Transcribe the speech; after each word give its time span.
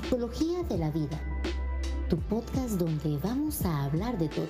Psicología 0.00 0.62
de 0.62 0.78
la 0.78 0.90
Vida, 0.90 1.20
tu 2.08 2.16
podcast 2.16 2.70
donde 2.78 3.18
vamos 3.18 3.64
a 3.66 3.84
hablar 3.84 4.16
de 4.16 4.28
todo. 4.28 4.46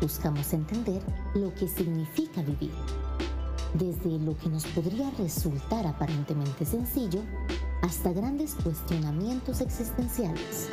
Buscamos 0.00 0.52
entender 0.52 1.02
lo 1.34 1.52
que 1.54 1.66
significa 1.66 2.42
vivir, 2.42 2.70
desde 3.74 4.18
lo 4.20 4.36
que 4.36 4.48
nos 4.48 4.64
podría 4.66 5.10
resultar 5.18 5.84
aparentemente 5.86 6.64
sencillo 6.64 7.22
hasta 7.82 8.12
grandes 8.12 8.54
cuestionamientos 8.54 9.60
existenciales. 9.60 10.68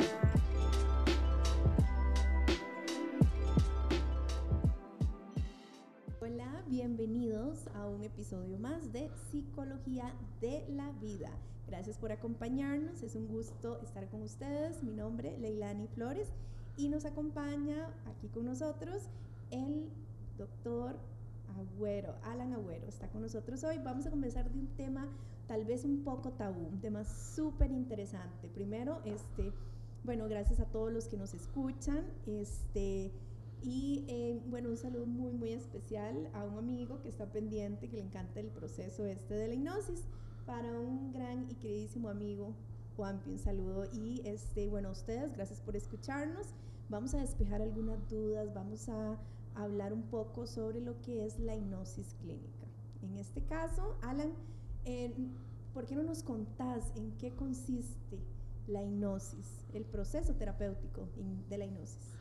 De 9.90 10.64
la 10.68 10.92
Vida. 11.00 11.30
Gracias 11.66 11.98
por 11.98 12.12
acompañarnos, 12.12 13.02
es 13.02 13.16
un 13.16 13.26
gusto 13.26 13.80
estar 13.82 14.08
con 14.08 14.22
ustedes. 14.22 14.84
Mi 14.84 14.92
nombre 14.92 15.34
es 15.34 15.40
Leilani 15.40 15.88
Flores 15.88 16.28
y 16.76 16.88
nos 16.88 17.04
acompaña 17.04 17.88
aquí 18.06 18.28
con 18.28 18.44
nosotros 18.44 19.08
el 19.50 19.90
doctor 20.38 20.94
Agüero, 21.58 22.14
Alan 22.22 22.52
Agüero, 22.52 22.86
está 22.86 23.08
con 23.08 23.22
nosotros 23.22 23.64
hoy. 23.64 23.78
Vamos 23.78 24.06
a 24.06 24.10
conversar 24.10 24.48
de 24.48 24.60
un 24.60 24.68
tema 24.76 25.08
tal 25.48 25.64
vez 25.64 25.84
un 25.84 26.04
poco 26.04 26.30
tabú, 26.30 26.68
un 26.68 26.80
tema 26.80 27.02
súper 27.02 27.72
interesante. 27.72 28.46
Primero, 28.46 29.00
este, 29.04 29.52
bueno, 30.04 30.28
gracias 30.28 30.60
a 30.60 30.66
todos 30.66 30.92
los 30.92 31.08
que 31.08 31.16
nos 31.16 31.34
escuchan, 31.34 32.04
este, 32.28 33.10
y 33.62 34.04
eh, 34.08 34.40
bueno, 34.48 34.70
un 34.70 34.76
saludo 34.76 35.06
muy, 35.06 35.32
muy 35.32 35.52
especial 35.52 36.30
a 36.32 36.44
un 36.44 36.58
amigo 36.58 37.00
que 37.02 37.08
está 37.08 37.26
pendiente, 37.26 37.88
que 37.88 37.96
le 37.96 38.02
encanta 38.02 38.40
el 38.40 38.48
proceso 38.48 39.04
este 39.04 39.34
de 39.34 39.48
la 39.48 39.54
hipnosis 39.54 40.04
para 40.46 40.78
un 40.78 41.12
gran 41.12 41.46
y 41.50 41.54
queridísimo 41.54 42.08
amigo, 42.08 42.54
Juanpi, 42.96 43.30
un 43.30 43.38
saludo. 43.38 43.84
Y 43.92 44.22
este, 44.24 44.68
bueno, 44.68 44.88
a 44.88 44.92
ustedes, 44.92 45.32
gracias 45.32 45.60
por 45.60 45.76
escucharnos. 45.76 46.48
Vamos 46.88 47.14
a 47.14 47.18
despejar 47.18 47.62
algunas 47.62 48.08
dudas, 48.08 48.52
vamos 48.54 48.88
a 48.88 49.18
hablar 49.54 49.92
un 49.92 50.02
poco 50.02 50.46
sobre 50.46 50.80
lo 50.80 51.00
que 51.02 51.26
es 51.26 51.38
la 51.38 51.54
hipnosis 51.54 52.14
clínica. 52.20 52.66
En 53.02 53.16
este 53.16 53.42
caso, 53.42 53.96
Alan, 54.02 54.32
eh, 54.84 55.12
¿por 55.74 55.86
qué 55.86 55.94
no 55.94 56.02
nos 56.02 56.22
contás 56.22 56.92
en 56.96 57.12
qué 57.18 57.30
consiste 57.30 58.18
la 58.66 58.82
hipnosis, 58.82 59.64
el 59.74 59.84
proceso 59.84 60.34
terapéutico 60.34 61.08
de 61.48 61.58
la 61.58 61.66
hipnosis? 61.66 62.19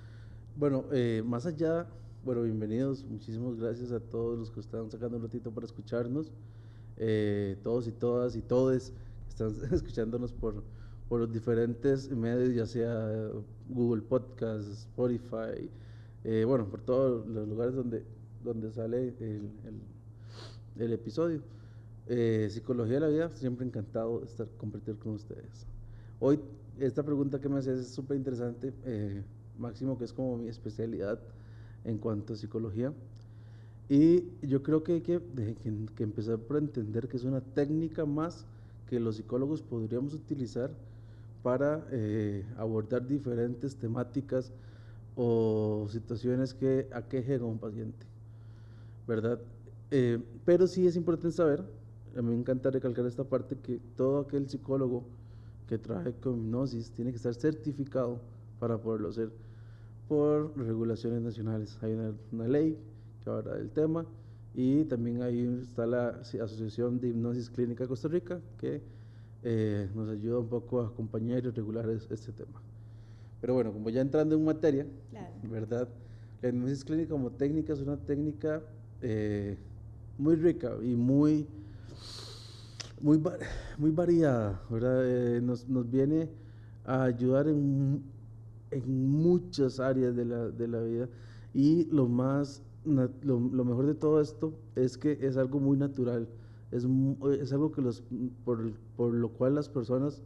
Bueno, 0.55 0.85
eh, 0.91 1.23
más 1.25 1.45
allá, 1.45 1.87
bueno, 2.25 2.43
bienvenidos, 2.43 3.05
muchísimas 3.05 3.55
gracias 3.55 3.91
a 3.91 3.99
todos 3.99 4.37
los 4.37 4.51
que 4.51 4.59
están 4.59 4.91
sacando 4.91 5.17
un 5.17 5.23
ratito 5.23 5.51
para 5.51 5.65
escucharnos. 5.65 6.31
Eh, 6.97 7.57
todos 7.63 7.87
y 7.87 7.93
todas 7.93 8.35
y 8.35 8.41
todes 8.41 8.91
están 9.29 9.53
escuchándonos 9.71 10.33
por, 10.33 10.63
por 11.07 11.21
los 11.21 11.31
diferentes 11.31 12.11
medios, 12.11 12.53
ya 12.53 12.65
sea 12.65 13.31
Google 13.69 14.01
Podcast, 14.01 14.67
Spotify, 14.69 15.69
eh, 16.25 16.43
bueno, 16.45 16.67
por 16.69 16.81
todos 16.81 17.25
los 17.27 17.47
lugares 17.47 17.73
donde, 17.73 18.03
donde 18.43 18.71
sale 18.71 19.15
el, 19.19 19.49
el, 20.77 20.93
episodio. 20.93 21.41
Psicología 22.49 22.95
de 22.95 22.99
la 23.01 23.07
vida, 23.07 23.29
siempre 23.35 23.65
encantado 23.67 24.19
de 24.19 24.25
estar 24.25 24.47
compartir 24.57 24.97
con 24.97 25.13
ustedes. 25.13 25.67
Hoy, 26.19 26.39
esta 26.79 27.03
pregunta 27.03 27.39
que 27.39 27.47
me 27.47 27.59
haces 27.59 27.79
es 27.79 27.87
súper 27.89 28.17
interesante, 28.17 28.73
Máximo, 29.59 29.97
que 29.97 30.05
es 30.05 30.13
como 30.13 30.37
mi 30.37 30.47
especialidad 30.47 31.19
en 31.83 31.97
cuanto 31.97 32.33
a 32.33 32.35
psicología. 32.35 32.93
Y 33.89 34.23
yo 34.41 34.61
creo 34.61 34.83
que 34.83 34.93
hay 34.93 35.01
que, 35.01 35.19
que, 35.95 36.03
empezar 36.03 36.37
por 36.37 36.57
entender 36.57 37.07
que 37.07 37.17
es 37.17 37.23
una 37.23 37.41
técnica 37.41 38.05
más 38.05 38.45
que 38.87 38.99
los 38.99 39.15
psicólogos 39.15 39.61
podríamos 39.61 40.13
utilizar 40.13 40.71
para 41.41 41.87
eh, 41.91 42.45
abordar 42.57 43.07
diferentes 43.07 43.75
temáticas 43.75 44.51
o 45.15 45.87
situaciones 45.89 46.53
que 46.53 46.87
aquejen 46.93 47.41
a 47.41 47.45
un 47.45 47.57
paciente, 47.57 48.05
¿verdad? 49.07 49.39
Eh, 49.91 50.21
pero 50.45 50.67
sí 50.67 50.85
es 50.85 50.95
importante 50.95 51.35
saber, 51.35 51.63
a 52.15 52.21
mí 52.21 52.29
me 52.29 52.35
encanta 52.35 52.69
recalcar 52.69 53.05
esta 53.05 53.23
parte, 53.23 53.57
que 53.57 53.79
todo 53.95 54.19
aquel 54.19 54.47
psicólogo 54.49 55.03
que 55.67 55.77
trabaje 55.77 56.13
con 56.13 56.35
hipnosis 56.35 56.91
tiene 56.91 57.11
que 57.11 57.17
estar 57.17 57.33
certificado 57.33 58.19
para 58.59 58.77
poderlo 58.77 59.09
hacer 59.09 59.31
por 60.09 60.57
regulaciones 60.57 61.21
nacionales. 61.21 61.77
Hay 61.81 61.93
una, 61.93 62.13
una 62.33 62.47
ley 62.47 62.77
que 63.23 63.29
habla 63.29 63.53
del 63.53 63.69
tema 63.69 64.05
y 64.55 64.83
también 64.85 65.21
ahí 65.21 65.59
está 65.61 65.85
la 65.85 66.09
Asociación 66.19 66.99
de 66.99 67.09
Hipnosis 67.09 67.49
Clínica 67.49 67.87
Costa 67.87 68.07
Rica 68.07 68.41
que 68.57 68.81
eh, 69.43 69.87
nos 69.95 70.09
ayuda 70.09 70.39
un 70.39 70.49
poco 70.49 70.81
a 70.81 70.87
acompañar 70.87 71.45
y 71.45 71.49
regular 71.51 71.87
este 71.89 72.31
tema. 72.31 72.59
Pero 73.39 73.53
bueno, 73.53 73.71
como 73.71 73.89
ya 73.89 74.01
entrando 74.01 74.35
en 74.35 74.43
materia, 74.43 74.85
¿verdad? 75.43 75.87
La 76.41 76.49
hipnosis 76.49 76.83
clínica 76.83 77.11
como 77.11 77.29
técnica 77.31 77.73
es 77.73 77.79
una 77.79 77.95
técnica 77.95 78.61
eh, 79.01 79.57
muy 80.17 80.35
rica 80.35 80.71
y 80.81 80.95
muy, 80.95 81.47
muy, 82.99 83.21
muy 83.77 83.91
variada, 83.91 84.61
¿verdad? 84.69 85.03
Eh, 85.05 85.41
nos, 85.41 85.69
nos, 85.69 85.89
viene 85.89 86.29
a 86.83 87.03
ayudar 87.03 87.47
en, 87.47 88.03
en 88.71 89.09
muchas 89.09 89.79
áreas 89.79 90.15
de 90.15 90.25
la, 90.25 90.49
de 90.49 90.67
la 90.67 90.81
vida 90.81 91.09
y 91.53 91.85
lo 91.85 92.07
más 92.07 92.63
lo, 92.85 93.39
mejor 93.39 93.85
de 93.85 93.95
todo 93.95 94.21
esto 94.21 94.53
es 94.75 94.97
que 94.97 95.17
es 95.21 95.37
algo 95.37 95.59
muy 95.59 95.77
natural, 95.77 96.27
es, 96.71 96.87
es 97.39 97.53
algo 97.53 97.71
que 97.71 97.81
los, 97.81 98.03
por, 98.45 98.71
por, 98.95 99.13
lo 99.13 99.29
cual 99.29 99.55
las 99.55 99.69
personas 99.69 100.21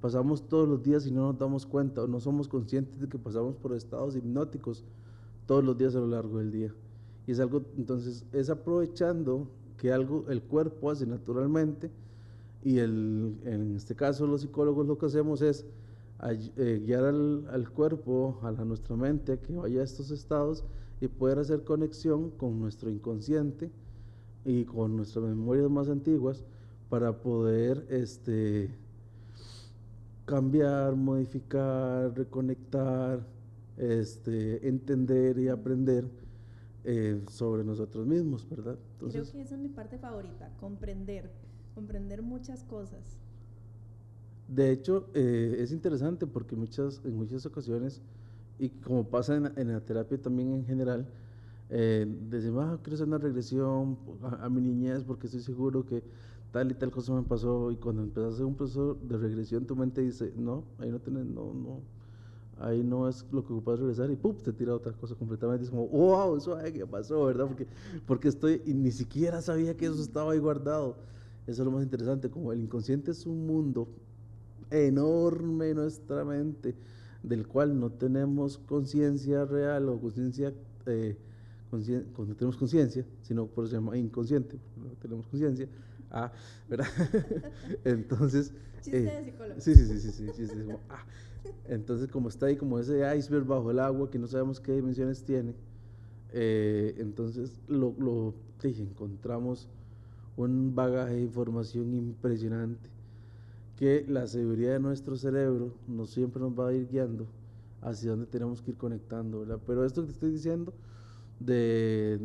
pasamos 0.00 0.48
todos 0.48 0.68
los 0.68 0.82
días 0.82 1.06
y 1.06 1.10
no 1.10 1.28
nos 1.28 1.38
damos 1.38 1.66
cuenta 1.66 2.02
o 2.02 2.06
no 2.06 2.18
somos 2.20 2.48
conscientes 2.48 3.00
de 3.00 3.08
que 3.08 3.18
pasamos 3.18 3.56
por 3.56 3.74
estados 3.74 4.16
hipnóticos 4.16 4.84
todos 5.46 5.62
los 5.64 5.76
días 5.76 5.94
a 5.94 6.00
lo 6.00 6.08
largo 6.08 6.38
del 6.38 6.50
día. 6.50 6.74
Y 7.26 7.32
es 7.32 7.40
algo, 7.40 7.62
entonces, 7.76 8.24
es 8.32 8.50
aprovechando 8.50 9.46
que 9.76 9.92
algo 9.92 10.24
el 10.28 10.42
cuerpo 10.42 10.90
hace 10.90 11.06
naturalmente 11.06 11.90
y 12.64 12.78
el, 12.78 13.36
en 13.44 13.76
este 13.76 13.94
caso 13.94 14.26
los 14.26 14.42
psicólogos 14.42 14.86
lo 14.86 14.98
que 14.98 15.06
hacemos 15.06 15.42
es 15.42 15.64
eh, 16.30 16.82
guiar 16.84 17.04
al, 17.04 17.48
al, 17.50 17.68
cuerpo, 17.70 18.38
a, 18.42 18.52
la, 18.52 18.64
nuestra 18.64 18.96
mente, 18.96 19.38
que 19.40 19.52
vaya 19.52 19.80
a 19.80 19.84
estos 19.84 20.10
estados 20.10 20.64
y 21.00 21.08
poder 21.08 21.40
hacer 21.40 21.64
conexión 21.64 22.30
con 22.30 22.60
nuestro 22.60 22.90
inconsciente 22.90 23.70
y 24.44 24.64
con 24.64 24.96
nuestras 24.96 25.24
memorias 25.24 25.68
más 25.68 25.88
antiguas 25.88 26.44
para 26.88 27.20
poder 27.20 27.86
este, 27.90 28.70
cambiar, 30.24 30.94
modificar, 30.94 32.16
reconectar, 32.16 33.26
este, 33.76 34.68
entender 34.68 35.38
y 35.38 35.48
aprender 35.48 36.08
eh, 36.84 37.22
sobre 37.28 37.64
nosotros 37.64 38.06
mismos, 38.06 38.48
¿verdad? 38.48 38.78
Creo 38.98 39.10
que 39.10 39.40
esa 39.40 39.54
es 39.54 39.60
mi 39.60 39.68
parte 39.68 39.98
favorita, 39.98 40.50
comprender, 40.60 41.30
comprender 41.74 42.22
muchas 42.22 42.62
cosas. 42.64 43.18
De 44.48 44.70
hecho, 44.70 45.08
eh, 45.14 45.56
es 45.58 45.72
interesante 45.72 46.26
porque 46.26 46.56
muchas, 46.56 47.00
en 47.04 47.16
muchas 47.16 47.46
ocasiones 47.46 48.02
y 48.58 48.68
como 48.68 49.04
pasa 49.04 49.36
en, 49.36 49.72
la 49.72 49.80
terapia 49.80 50.20
también 50.20 50.52
en 50.52 50.64
general, 50.64 51.06
eh, 51.70 52.06
decimos, 52.28 52.64
ah, 52.66 52.78
quiero 52.82 52.94
hacer 52.94 53.08
una 53.08 53.18
regresión 53.18 53.96
a, 54.40 54.48
mi 54.48 54.60
niñez 54.60 55.04
porque 55.04 55.26
estoy 55.26 55.40
seguro 55.40 55.86
que 55.86 56.02
tal 56.52 56.70
y 56.70 56.74
tal 56.74 56.90
cosa 56.90 57.14
me 57.14 57.22
pasó 57.22 57.70
y 57.70 57.76
cuando 57.76 58.02
empiezas 58.02 58.32
a 58.32 58.34
hacer 58.34 58.44
un 58.44 58.54
proceso 58.54 58.94
de 59.02 59.16
regresión 59.16 59.64
tu 59.64 59.74
mente 59.74 60.02
dice, 60.02 60.32
no, 60.36 60.64
ahí 60.78 60.90
no 60.90 61.00
tienes, 61.00 61.24
no, 61.24 61.54
no, 61.54 61.80
ahí 62.60 62.82
no 62.82 63.08
es 63.08 63.24
lo 63.32 63.44
que 63.44 63.52
ocupas 63.52 63.80
regresar 63.80 64.10
y 64.10 64.16
¡pum! 64.16 64.36
te 64.36 64.52
tira 64.52 64.74
otra 64.74 64.92
cosa 64.92 65.14
completamente. 65.14 65.64
Es 65.64 65.70
como, 65.70 65.88
wow, 65.88 66.36
eso 66.36 66.56
qué 66.72 66.86
pasó, 66.86 67.24
¿verdad? 67.24 67.46
Porque, 67.46 67.66
porque 68.06 68.28
estoy, 68.28 68.62
y 68.66 68.74
ni 68.74 68.92
siquiera 68.92 69.40
sabía 69.40 69.76
que 69.76 69.86
eso 69.86 70.00
estaba 70.00 70.32
ahí 70.32 70.38
guardado. 70.38 70.96
Eso 71.46 71.62
es 71.62 71.66
lo 71.66 71.72
más 71.72 71.82
interesante, 71.82 72.30
como 72.30 72.52
el 72.52 72.60
inconsciente 72.60 73.10
es 73.10 73.26
un 73.26 73.46
mundo 73.46 73.88
enorme 74.72 75.70
en 75.70 75.76
nuestra 75.76 76.24
mente 76.24 76.74
del 77.22 77.46
cual 77.46 77.78
no 77.78 77.90
tenemos 77.90 78.58
conciencia 78.58 79.44
real 79.44 79.88
o 79.88 80.00
conciencia, 80.00 80.52
eh, 80.86 81.16
no 81.70 82.34
tenemos 82.34 82.56
conciencia, 82.56 83.06
sino 83.22 83.46
por 83.46 83.64
eso 83.64 83.70
se 83.70 83.76
llama 83.76 83.96
inconsciente, 83.96 84.58
no 84.76 84.90
tenemos 85.00 85.26
conciencia. 85.28 85.68
Ah, 86.10 86.30
¿verdad? 86.68 86.86
Entonces. 87.84 88.52
Chiste 88.82 89.00
de 89.00 89.06
eh, 89.06 89.24
psicólogo. 89.24 89.60
Sí, 89.60 89.74
sí, 89.74 89.98
sí, 89.98 90.10
sí, 90.10 90.46
sí, 90.46 90.54
ah. 90.90 91.04
Entonces, 91.64 92.08
como 92.08 92.28
está 92.28 92.46
ahí, 92.46 92.56
como 92.56 92.78
ese 92.78 93.00
iceberg 93.16 93.46
bajo 93.46 93.70
el 93.70 93.78
agua 93.78 94.10
que 94.10 94.18
no 94.18 94.26
sabemos 94.26 94.60
qué 94.60 94.72
dimensiones 94.72 95.24
tiene, 95.24 95.54
eh, 96.32 96.94
entonces 96.98 97.60
lo, 97.68 97.94
lo 97.98 98.34
dije, 98.62 98.82
encontramos 98.82 99.68
un 100.36 100.74
bagaje 100.74 101.14
de 101.14 101.22
información 101.22 101.94
impresionante 101.94 102.90
que 103.76 104.04
la 104.08 104.26
seguridad 104.26 104.74
de 104.74 104.80
nuestro 104.80 105.16
cerebro 105.16 105.74
no 105.88 106.06
siempre 106.06 106.40
nos 106.40 106.58
va 106.58 106.68
a 106.68 106.72
ir 106.72 106.88
guiando 106.88 107.26
hacia 107.80 108.10
donde 108.10 108.26
tenemos 108.26 108.62
que 108.62 108.72
ir 108.72 108.76
conectando. 108.76 109.44
Pero 109.66 109.84
esto 109.84 110.02
que 110.02 110.08
te 110.08 110.12
estoy 110.12 110.30
diciendo 110.30 110.72
de, 111.40 112.18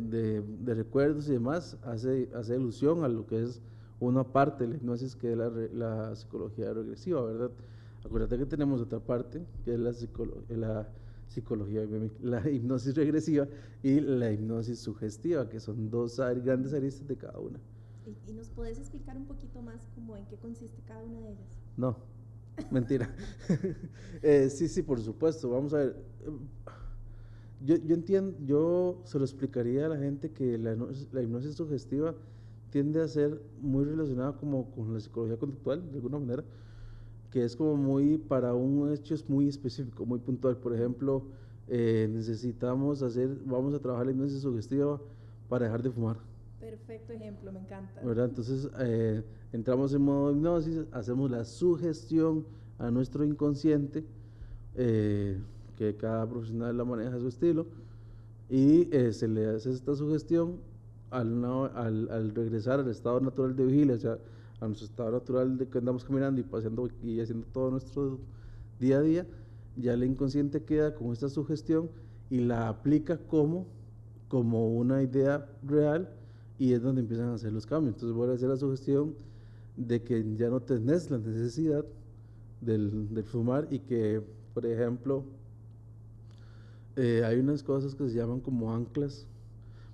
de, 0.64 0.74
recuerdos 0.74 1.28
y 1.28 1.32
demás 1.32 1.76
hace, 1.82 2.28
hace 2.34 2.54
alusión 2.54 3.04
a 3.04 3.08
lo 3.08 3.26
que 3.26 3.42
es 3.42 3.60
una 4.00 4.24
parte 4.24 4.64
de 4.64 4.70
la 4.70 4.76
hipnosis 4.76 5.16
que 5.16 5.32
es 5.32 5.38
la, 5.38 5.48
la 5.48 6.14
psicología 6.14 6.72
regresiva, 6.72 7.22
¿verdad? 7.24 7.50
Acuérdate 8.04 8.38
que 8.38 8.46
tenemos 8.46 8.80
otra 8.80 9.00
parte, 9.00 9.44
que 9.64 9.74
es 9.74 9.80
la, 9.80 9.92
la 10.56 10.88
psicología, 11.26 11.84
la 12.22 12.48
hipnosis 12.48 12.94
regresiva 12.94 13.48
y 13.82 14.00
la 14.00 14.30
hipnosis 14.30 14.78
sugestiva, 14.78 15.48
que 15.48 15.58
son 15.58 15.90
dos 15.90 16.18
grandes 16.44 16.72
aristas 16.72 17.08
de 17.08 17.16
cada 17.16 17.38
una. 17.38 17.58
¿Y, 18.26 18.32
nos 18.32 18.48
puedes 18.48 18.78
explicar 18.78 19.16
un 19.16 19.26
poquito 19.26 19.62
más 19.62 19.88
cómo 19.94 20.16
en 20.16 20.24
qué 20.26 20.36
consiste 20.36 20.82
cada 20.86 21.02
una 21.02 21.20
de 21.20 21.32
ellas? 21.32 21.58
No, 21.76 21.96
mentira. 22.70 23.14
Eh, 24.22 24.48
sí, 24.50 24.66
sí, 24.66 24.82
por 24.82 25.00
supuesto. 25.00 25.48
Vamos 25.50 25.72
a 25.74 25.78
ver. 25.78 25.96
Yo, 27.64 27.76
yo, 27.76 27.94
entiendo, 27.94 28.36
yo 28.44 29.00
se 29.04 29.18
lo 29.18 29.24
explicaría 29.24 29.86
a 29.86 29.88
la 29.88 29.96
gente 29.96 30.30
que 30.32 30.58
la, 30.58 30.76
la 31.12 31.22
hipnosis 31.22 31.54
sugestiva 31.54 32.14
tiende 32.70 33.00
a 33.00 33.08
ser 33.08 33.40
muy 33.60 33.84
relacionada 33.84 34.36
como 34.36 34.70
con 34.72 34.92
la 34.92 35.00
psicología 35.00 35.36
conductual, 35.36 35.88
de 35.90 35.96
alguna 35.96 36.18
manera, 36.18 36.44
que 37.30 37.44
es 37.44 37.56
como 37.56 37.76
muy 37.76 38.18
para 38.18 38.54
un 38.54 38.92
hecho 38.92 39.14
es 39.14 39.28
muy 39.28 39.48
específico, 39.48 40.04
muy 40.04 40.18
puntual. 40.18 40.56
Por 40.56 40.74
ejemplo, 40.74 41.24
eh, 41.68 42.08
necesitamos 42.10 43.02
hacer, 43.02 43.28
vamos 43.44 43.74
a 43.74 43.78
trabajar 43.78 44.06
la 44.06 44.12
hipnosis 44.12 44.40
sugestiva 44.40 45.00
para 45.48 45.66
dejar 45.66 45.82
de 45.82 45.90
fumar. 45.90 46.18
Perfecto 46.60 47.12
ejemplo, 47.12 47.52
me 47.52 47.60
encanta. 47.60 48.00
¿verdad? 48.02 48.26
Entonces, 48.26 48.68
eh, 48.80 49.22
entramos 49.52 49.92
en 49.94 50.02
modo 50.02 50.32
hipnosis, 50.32 50.84
hacemos 50.92 51.30
la 51.30 51.44
sugestión 51.44 52.46
a 52.78 52.90
nuestro 52.90 53.24
inconsciente, 53.24 54.04
eh, 54.74 55.40
que 55.76 55.96
cada 55.96 56.28
profesional 56.28 56.76
la 56.76 56.84
maneja 56.84 57.16
a 57.16 57.20
su 57.20 57.28
estilo, 57.28 57.66
y 58.48 58.88
se 59.12 59.28
le 59.28 59.46
hace 59.46 59.70
esta 59.70 59.94
sugestión 59.94 60.60
al, 61.10 61.44
al, 61.44 62.10
al, 62.10 62.34
regresar 62.34 62.80
al 62.80 62.88
estado 62.88 63.20
natural 63.20 63.54
de 63.54 63.64
vigilia, 63.66 63.94
o 63.94 63.98
sea, 63.98 64.18
a 64.60 64.66
nuestro 64.66 64.86
estado 64.86 65.12
natural 65.12 65.56
de 65.56 65.68
que 65.68 65.78
andamos 65.78 66.04
caminando 66.04 66.40
y 66.40 66.44
paseando 66.44 66.88
y 67.02 67.20
haciendo 67.20 67.46
todo 67.52 67.70
nuestro 67.70 68.18
día 68.80 68.98
a 68.98 69.02
día, 69.02 69.26
ya 69.76 69.92
el 69.94 70.04
inconsciente 70.04 70.64
queda 70.64 70.94
con 70.94 71.12
esta 71.12 71.28
sugestión 71.28 71.90
y 72.30 72.40
la 72.40 72.68
aplica 72.68 73.18
como, 73.18 73.66
como 74.28 74.74
una 74.76 75.02
idea 75.02 75.48
real 75.62 76.17
y 76.58 76.72
es 76.72 76.82
donde 76.82 77.00
empiezan 77.02 77.28
a 77.28 77.34
hacer 77.34 77.52
los 77.52 77.66
cambios. 77.66 77.94
Entonces 77.94 78.16
voy 78.16 78.28
a 78.30 78.32
hacer 78.32 78.48
la 78.48 78.56
sugestión 78.56 79.14
de 79.76 80.02
que 80.02 80.24
ya 80.36 80.48
no 80.48 80.60
tenés 80.60 81.10
la 81.10 81.18
necesidad 81.18 81.84
del, 82.60 83.14
del 83.14 83.24
fumar 83.24 83.68
y 83.70 83.78
que, 83.78 84.20
por 84.54 84.66
ejemplo, 84.66 85.24
eh, 86.96 87.22
hay 87.24 87.38
unas 87.38 87.62
cosas 87.62 87.94
que 87.94 88.08
se 88.08 88.16
llaman 88.16 88.40
como 88.40 88.74
anclas. 88.74 89.26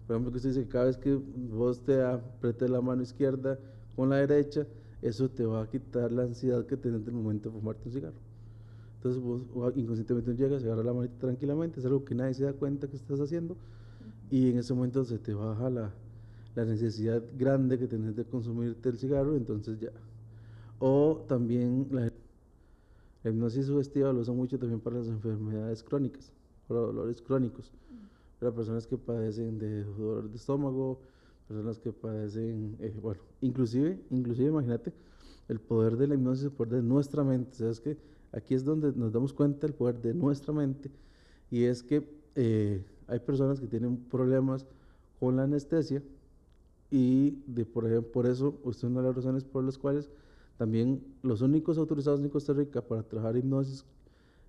Por 0.06 0.16
ejemplo, 0.16 0.32
que 0.32 0.38
usted 0.38 0.50
dice 0.50 0.62
que 0.62 0.68
cada 0.68 0.86
vez 0.86 0.96
que 0.96 1.14
vos 1.14 1.80
te 1.84 2.02
apretes 2.02 2.70
la 2.70 2.80
mano 2.80 3.02
izquierda 3.02 3.58
con 3.94 4.08
la 4.08 4.16
derecha, 4.16 4.66
eso 5.02 5.28
te 5.28 5.44
va 5.44 5.62
a 5.62 5.68
quitar 5.68 6.12
la 6.12 6.22
ansiedad 6.22 6.64
que 6.64 6.78
tienes 6.78 7.02
en 7.02 7.08
el 7.08 7.14
momento 7.14 7.50
de 7.50 7.58
fumarte 7.58 7.88
un 7.88 7.94
cigarro. 7.94 8.16
Entonces 8.96 9.22
vos 9.22 9.42
inconscientemente 9.76 10.34
llegas, 10.34 10.64
agarras 10.64 10.86
la 10.86 10.94
manita 10.94 11.14
tranquilamente, 11.18 11.78
es 11.78 11.84
algo 11.84 12.06
que 12.06 12.14
nadie 12.14 12.32
se 12.32 12.44
da 12.44 12.54
cuenta 12.54 12.88
que 12.88 12.96
estás 12.96 13.20
haciendo 13.20 13.54
y 14.30 14.50
en 14.50 14.58
ese 14.58 14.72
momento 14.72 15.04
se 15.04 15.18
te 15.18 15.34
baja 15.34 15.68
la, 15.68 15.92
la 16.54 16.64
necesidad 16.64 17.22
grande 17.36 17.78
que 17.78 17.86
tienes 17.86 18.14
de 18.16 18.24
consumirte 18.24 18.88
el 18.88 18.98
cigarro, 18.98 19.36
entonces 19.36 19.78
ya. 19.80 19.90
O 20.78 21.24
también 21.28 21.88
la, 21.90 22.12
hipnosis 23.28 23.66
sugestiva 23.66 24.12
lo 24.12 24.20
usan 24.20 24.36
mucho 24.36 24.58
también 24.58 24.80
para 24.80 24.96
las 24.98 25.08
enfermedades 25.08 25.82
crónicas, 25.82 26.32
para 26.68 26.80
dolores 26.80 27.22
crónicos, 27.22 27.72
para 28.38 28.52
personas 28.52 28.86
que 28.86 28.98
padecen 28.98 29.58
de 29.58 29.84
dolor 29.84 30.28
de 30.30 30.36
estómago, 30.36 31.00
personas 31.48 31.78
que 31.78 31.92
padecen, 31.92 32.76
eh, 32.80 32.94
bueno, 33.02 33.20
inclusive, 33.40 33.98
inclusive 34.10 34.48
imagínate, 34.48 34.92
el 35.48 35.60
poder 35.60 35.96
de 35.96 36.08
la 36.08 36.14
hipnosis, 36.14 36.44
el 36.44 36.52
poder 36.52 36.74
de 36.74 36.82
nuestra 36.82 37.24
mente, 37.24 37.54
¿sabes 37.54 37.80
que 37.80 37.96
Aquí 38.34 38.54
es 38.54 38.64
donde 38.64 38.92
nos 38.92 39.12
damos 39.12 39.32
cuenta 39.32 39.66
del 39.66 39.76
poder 39.76 40.00
de 40.00 40.12
nuestra 40.12 40.52
mente 40.52 40.90
y 41.52 41.64
es 41.64 41.84
que 41.84 42.04
eh, 42.34 42.84
hay 43.06 43.20
personas 43.20 43.60
que 43.60 43.68
tienen 43.68 43.96
problemas 43.96 44.66
con 45.20 45.36
la 45.36 45.44
anestesia 45.44 46.02
y 46.96 47.42
de, 47.48 47.66
por 47.66 47.86
ejemplo, 47.86 48.12
por 48.12 48.24
eso, 48.24 48.54
es 48.70 48.84
una 48.84 49.00
de 49.00 49.08
las 49.08 49.16
razones 49.16 49.42
por 49.42 49.64
las 49.64 49.76
cuales 49.76 50.08
también 50.56 51.02
los 51.22 51.40
únicos 51.40 51.76
autorizados 51.76 52.20
en 52.20 52.28
Costa 52.28 52.52
Rica 52.52 52.82
para 52.82 53.02
trabajar 53.02 53.36
hipnosis 53.36 53.84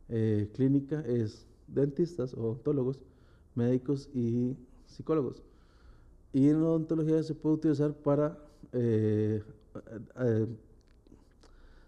eh, 0.10 0.48
clínica 0.54 1.04
es 1.08 1.48
dentistas, 1.66 2.36
odontólogos, 2.36 3.00
médicos 3.56 4.12
y 4.14 4.56
psicólogos. 4.86 5.42
Y 6.34 6.48
en 6.50 6.58
odontología 6.58 7.24
se 7.24 7.34
puede 7.34 7.56
utilizar 7.56 7.96
para, 7.96 8.38
eh, 8.74 9.42
eh, 10.20 10.48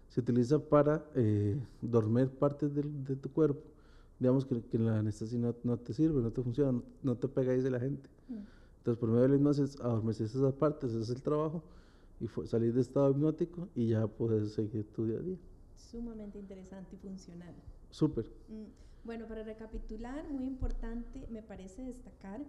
se 0.08 0.20
utiliza 0.20 0.58
para 0.58 1.04
eh, 1.14 1.56
dormir 1.80 2.30
partes 2.30 2.74
de, 2.74 2.82
tu 3.14 3.30
cuerpo. 3.30 3.62
Digamos 4.18 4.44
que, 4.44 4.60
que 4.60 4.76
la 4.76 4.98
anestesia 4.98 5.38
no, 5.38 5.76
te 5.76 5.94
sirve, 5.94 6.20
no 6.20 6.32
te 6.32 6.42
funciona, 6.42 6.82
no, 7.04 7.14
te 7.14 7.28
pega 7.28 7.52
de 7.52 7.70
la 7.70 7.78
gente. 7.78 8.08
Mm. 8.28 8.57
Entonces, 8.78 8.98
por 8.98 9.08
medio 9.10 9.22
de 9.22 9.28
la 9.28 9.36
hipnosis, 9.36 9.80
adormeces 9.80 10.34
esas 10.34 10.54
partes, 10.54 10.90
ese 10.90 11.02
es 11.02 11.10
el 11.10 11.22
trabajo, 11.22 11.62
y 12.20 12.28
salir 12.46 12.74
de 12.74 12.80
estado 12.80 13.10
hipnótico 13.10 13.68
y 13.74 13.88
ya 13.88 14.06
puedes 14.06 14.52
seguir 14.52 14.90
tu 14.92 15.06
día 15.06 15.18
a 15.18 15.22
día. 15.22 15.38
Sumamente 15.76 16.38
interesante 16.38 16.96
y 16.96 16.98
funcional. 16.98 17.54
Súper. 17.90 18.26
Mm. 18.48 18.88
Bueno, 19.04 19.26
para 19.26 19.44
recapitular, 19.44 20.28
muy 20.30 20.44
importante, 20.44 21.26
me 21.30 21.42
parece 21.42 21.82
destacar 21.82 22.40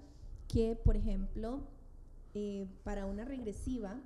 que, 0.47 0.75
por 0.75 0.97
ejemplo, 0.97 1.61
eh, 2.33 2.67
para 2.83 3.05
una 3.05 3.23
regresiva, 3.23 4.01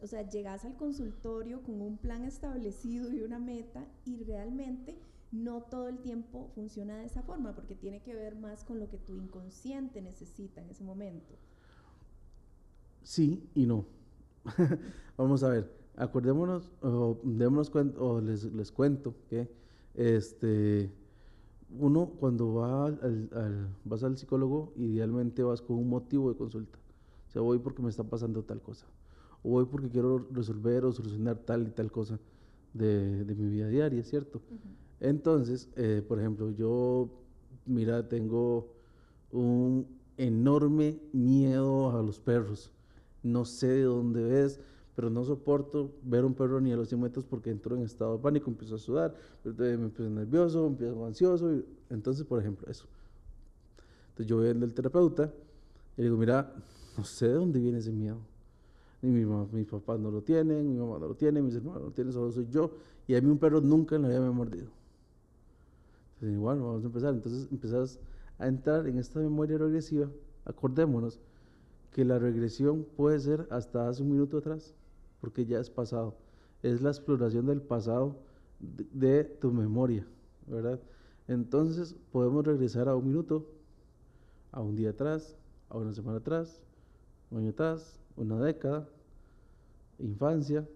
o 0.00 0.06
sea, 0.06 0.28
llegas 0.28 0.64
al 0.64 0.76
consultorio 0.76 1.62
con 1.62 1.80
un 1.80 1.98
plan 1.98 2.24
establecido 2.24 3.12
y 3.12 3.20
una 3.20 3.38
meta 3.38 3.86
y 4.04 4.24
realmente 4.24 4.98
no 5.30 5.62
todo 5.62 5.88
el 5.88 5.98
tiempo 5.98 6.50
funciona 6.54 6.98
de 6.98 7.06
esa 7.06 7.22
forma 7.22 7.54
porque 7.54 7.74
tiene 7.74 8.02
que 8.02 8.14
ver 8.14 8.34
más 8.34 8.64
con 8.64 8.80
lo 8.80 8.88
que 8.88 8.98
tu 8.98 9.16
inconsciente 9.16 10.02
necesita 10.02 10.60
en 10.60 10.70
ese 10.70 10.84
momento. 10.84 11.34
Sí 13.02 13.48
y 13.54 13.66
no. 13.66 13.84
Vamos 15.16 15.42
a 15.42 15.48
ver, 15.48 15.70
acordémonos 15.96 16.70
o 16.82 17.20
démonos 17.22 17.70
cuenta, 17.70 18.00
o 18.00 18.20
les, 18.20 18.44
les, 18.52 18.72
cuento 18.72 19.14
que 19.28 19.48
este, 19.94 20.90
uno 21.78 22.10
cuando 22.18 22.54
va 22.54 22.86
al, 22.86 23.68
vas 23.84 24.02
al 24.02 24.16
psicólogo, 24.16 24.72
idealmente 24.76 25.42
vas 25.42 25.60
con 25.60 25.76
un 25.76 25.88
motivo 25.88 26.30
de 26.30 26.36
consulta. 26.36 26.78
O 27.28 27.30
sea, 27.30 27.42
voy 27.42 27.58
porque 27.58 27.82
me 27.82 27.88
está 27.90 28.04
pasando 28.04 28.42
tal 28.42 28.60
cosa. 28.60 28.86
O 29.42 29.50
voy 29.50 29.64
porque 29.64 29.88
quiero 29.88 30.26
resolver 30.30 30.84
o 30.84 30.92
solucionar 30.92 31.38
tal 31.38 31.66
y 31.68 31.70
tal 31.70 31.90
cosa 31.90 32.18
de, 32.74 33.24
de 33.24 33.34
mi 33.34 33.48
vida 33.48 33.68
diaria, 33.68 34.02
¿cierto? 34.04 34.40
Entonces, 35.00 35.68
eh, 35.76 36.02
por 36.06 36.20
ejemplo, 36.20 36.50
yo, 36.50 37.08
mira, 37.66 38.08
tengo 38.08 38.72
un 39.32 39.86
enorme 40.16 41.00
miedo 41.12 41.90
a 41.98 42.02
los 42.02 42.20
perros. 42.20 42.70
No 43.22 43.44
sé 43.44 43.68
de 43.68 43.82
dónde 43.82 44.22
ves, 44.22 44.60
pero 44.94 45.08
no 45.08 45.24
soporto 45.24 45.90
ver 46.02 46.24
un 46.24 46.34
perro 46.34 46.60
ni 46.60 46.72
a 46.72 46.76
los 46.76 46.88
100 46.88 47.00
metros 47.00 47.24
porque 47.24 47.50
entro 47.50 47.76
en 47.76 47.82
estado 47.82 48.16
de 48.16 48.22
pánico, 48.22 48.50
empiezo 48.50 48.74
a 48.74 48.78
sudar, 48.78 49.14
me 49.44 49.72
empiezo 49.72 50.10
nervioso, 50.10 50.66
empiezo 50.66 51.06
ansioso. 51.06 51.52
Y, 51.54 51.64
entonces, 51.90 52.24
por 52.24 52.40
ejemplo, 52.40 52.68
eso. 52.68 52.86
Entonces 54.10 54.26
yo 54.26 54.36
voy 54.36 54.48
al 54.48 54.74
terapeuta 54.74 55.32
y 55.96 56.02
le 56.02 56.04
digo, 56.04 56.16
mira, 56.18 56.52
no 56.96 57.04
sé 57.04 57.28
de 57.28 57.34
dónde 57.34 57.58
viene 57.58 57.78
ese 57.78 57.92
miedo. 57.92 58.18
Ni 59.00 59.10
mi 59.10 59.24
mis 59.24 59.66
papás 59.66 59.98
no 59.98 60.10
lo 60.10 60.22
tienen, 60.22 60.68
mi 60.68 60.78
mamá 60.78 60.98
no 60.98 61.08
lo 61.08 61.14
tiene, 61.14 61.42
mis 61.42 61.56
hermanos 61.56 61.80
no 61.80 61.86
lo 61.88 61.92
tienen, 61.92 62.12
solo 62.12 62.30
soy 62.30 62.46
yo. 62.48 62.70
Y 63.08 63.14
a 63.14 63.20
mí 63.20 63.28
un 63.28 63.38
perro 63.38 63.60
nunca 63.60 63.96
en 63.96 64.02
la 64.02 64.08
vida 64.08 64.20
me 64.20 64.28
ha 64.28 64.32
mordido. 64.32 64.68
Entonces, 66.14 66.38
bueno, 66.38 66.66
vamos 66.66 66.84
a 66.84 66.86
empezar. 66.86 67.14
Entonces 67.14 67.48
empezás 67.50 67.98
a 68.38 68.46
entrar 68.46 68.86
en 68.86 68.98
esta 68.98 69.18
memoria 69.18 69.58
regresiva. 69.58 70.08
Acordémonos 70.44 71.18
que 71.92 72.04
la 72.04 72.18
regresión 72.18 72.86
puede 72.96 73.20
ser 73.20 73.46
hasta 73.50 73.88
hace 73.88 74.02
un 74.02 74.10
minuto 74.10 74.38
atrás, 74.38 74.74
porque 75.20 75.44
ya 75.44 75.60
es 75.60 75.70
pasado. 75.70 76.16
Es 76.62 76.80
la 76.82 76.90
exploración 76.90 77.46
del 77.46 77.60
pasado 77.60 78.16
de, 78.60 79.24
tu 79.24 79.52
memoria, 79.52 80.06
¿verdad? 80.46 80.80
Entonces 81.28 81.94
podemos 82.10 82.44
regresar 82.46 82.88
a 82.88 82.96
un 82.96 83.06
minuto, 83.06 83.46
a 84.52 84.60
un 84.60 84.76
día 84.76 84.90
atrás, 84.90 85.36
a 85.68 85.76
una 85.76 85.92
semana 85.92 86.18
atrás, 86.18 86.62
un 87.30 87.38
año 87.38 87.50
atrás, 87.50 88.00
una 88.16 88.40
década, 88.40 88.88
infancia 89.98 90.66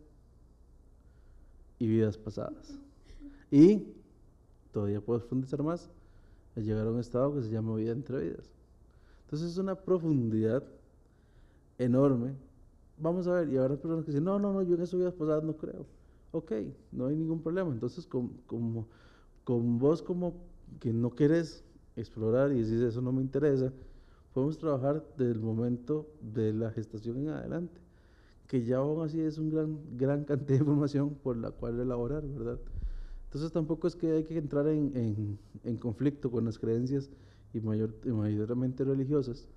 y 1.78 1.86
vidas 1.86 2.18
pasadas. 2.18 2.78
Y 3.50 3.86
todavía 4.72 5.00
puedo 5.00 5.20
profundizar 5.20 5.62
más 5.62 5.90
a 6.56 6.60
llegar 6.60 6.86
a 6.86 6.90
un 6.90 7.00
estado 7.00 7.34
que 7.34 7.42
se 7.42 7.50
llama 7.50 7.76
vida 7.76 7.92
entre 7.92 8.20
vidas. 8.20 8.50
Entonces 9.24 9.52
es 9.52 9.58
una 9.58 9.74
profundidad 9.74 10.62
enorme. 11.78 12.34
Vamos 12.98 13.26
a 13.26 13.34
ver, 13.34 13.48
y 13.48 13.56
habrá 13.56 13.76
personas 13.76 14.04
que 14.04 14.10
dicen, 14.10 14.24
no, 14.24 14.38
no, 14.38 14.52
no, 14.52 14.62
yo 14.62 14.74
en 14.74 14.82
esas 14.82 14.98
vidas 14.98 15.14
pasadas 15.14 15.44
no 15.44 15.56
creo. 15.56 15.86
Ok, 16.32 16.52
no 16.92 17.06
hay 17.06 17.16
ningún 17.16 17.42
problema. 17.42 17.70
Entonces, 17.70 18.06
con, 18.06 18.28
como, 18.46 18.86
con 19.44 19.78
vos 19.78 20.02
como 20.02 20.34
que 20.80 20.92
no 20.92 21.14
querés 21.14 21.64
explorar 21.96 22.52
y 22.52 22.62
decís, 22.62 22.80
eso 22.80 23.00
no 23.00 23.12
me 23.12 23.22
interesa, 23.22 23.72
podemos 24.32 24.58
trabajar 24.58 25.02
desde 25.16 25.32
el 25.32 25.40
momento 25.40 26.06
de 26.20 26.52
la 26.52 26.70
gestación 26.70 27.18
en 27.18 27.28
adelante, 27.28 27.80
que 28.46 28.64
ya 28.64 28.78
aún 28.78 29.02
así 29.02 29.20
es 29.20 29.38
una 29.38 29.50
gran, 29.50 29.78
gran 29.96 30.24
cantidad 30.24 30.58
de 30.58 30.64
información 30.64 31.14
por 31.22 31.36
la 31.36 31.50
cual 31.50 31.80
elaborar, 31.80 32.22
¿verdad? 32.26 32.58
Entonces 33.24 33.50
tampoco 33.52 33.86
es 33.86 33.96
que 33.96 34.12
hay 34.12 34.24
que 34.24 34.36
entrar 34.38 34.66
en, 34.68 35.38
en, 35.64 35.76
conflicto 35.78 36.30
con 36.30 36.44
las 36.44 36.58
creencias 36.58 37.10
y, 37.52 37.60
mayor, 37.60 37.94
mayormente 38.06 38.84
religiosas 38.84 39.48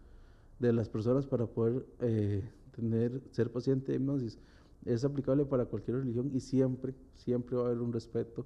de 0.59 0.73
las 0.73 0.89
personas 0.89 1.25
para 1.25 1.47
poder 1.47 1.85
eh, 2.01 2.43
tener, 2.75 3.21
ser 3.31 3.51
paciente 3.51 3.91
de 3.91 3.97
hipnosis. 3.97 4.37
Es 4.85 5.03
aplicable 5.03 5.45
para 5.45 5.65
cualquier 5.65 5.97
religión 5.97 6.29
y 6.33 6.39
siempre, 6.39 6.93
siempre 7.15 7.55
va 7.55 7.63
a 7.63 7.65
haber 7.67 7.79
un 7.79 7.91
respeto 7.91 8.45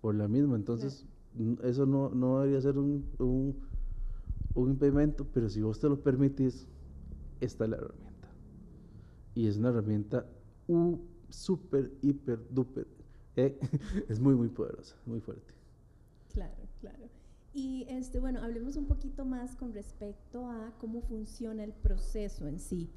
por 0.00 0.14
la 0.14 0.28
misma. 0.28 0.56
Entonces, 0.56 1.06
eso 1.62 1.86
no, 1.86 2.10
no, 2.10 2.40
debería 2.40 2.60
ser 2.60 2.78
un, 2.78 3.06
un, 3.18 3.56
un, 4.54 4.70
impedimento, 4.70 5.26
pero 5.32 5.48
si 5.48 5.62
vos 5.62 5.78
te 5.78 5.88
lo 5.88 6.00
permitís, 6.00 6.66
esta 7.40 7.64
es 7.64 7.70
la 7.70 7.76
herramienta. 7.76 8.28
Y 9.34 9.46
es 9.46 9.56
una 9.58 9.68
herramienta 9.70 10.26
súper, 11.28 11.92
hiper, 12.02 12.40
duper. 12.50 12.86
Eh, 13.36 13.58
es 14.08 14.18
muy, 14.20 14.34
muy 14.34 14.48
poderosa, 14.48 14.96
muy 15.04 15.20
fuerte. 15.20 15.52
Claro, 16.32 16.54
claro. 16.80 17.15
Y 17.56 17.86
este, 17.88 18.20
bueno, 18.20 18.42
hablemos 18.42 18.76
un 18.76 18.84
poquito 18.84 19.24
más 19.24 19.56
con 19.56 19.72
respecto 19.72 20.44
a 20.44 20.74
cómo 20.78 21.00
funciona 21.00 21.64
el 21.64 21.72
proceso 21.72 22.46
en 22.46 22.60
sí. 22.60 22.90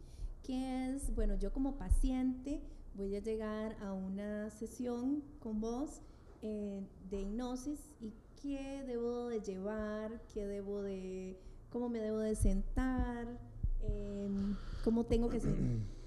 ¿Qué 0.43 0.89
es? 0.89 1.15
Bueno, 1.15 1.35
yo 1.35 1.53
como 1.53 1.77
paciente 1.77 2.59
voy 2.93 3.15
a 3.15 3.21
llegar 3.21 3.77
a 3.81 3.93
una 3.93 4.49
sesión 4.49 5.23
con 5.39 5.61
vos 5.61 6.01
eh, 6.41 6.81
de 7.09 7.21
hipnosis 7.21 7.79
y 8.01 8.11
qué 8.41 8.83
debo 8.85 9.29
de 9.29 9.39
llevar, 9.39 10.21
qué 10.33 10.45
debo 10.45 10.81
de, 10.81 11.37
cómo 11.69 11.87
me 11.87 11.99
debo 11.99 12.17
de 12.19 12.35
sentar, 12.35 13.39
em, 13.81 14.57
cómo 14.83 15.05
tengo 15.05 15.29
que 15.29 15.39
ser. 15.39 15.55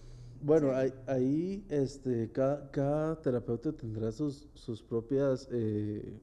Bueno, 0.44 0.72
ahí, 1.06 1.64
este, 1.68 2.32
cada, 2.32 3.22
terapeuta 3.22 3.72
tendrá 3.72 4.10
sus, 4.10 4.48
sus 4.54 4.82
propias 4.82 5.48
eh, 5.52 6.20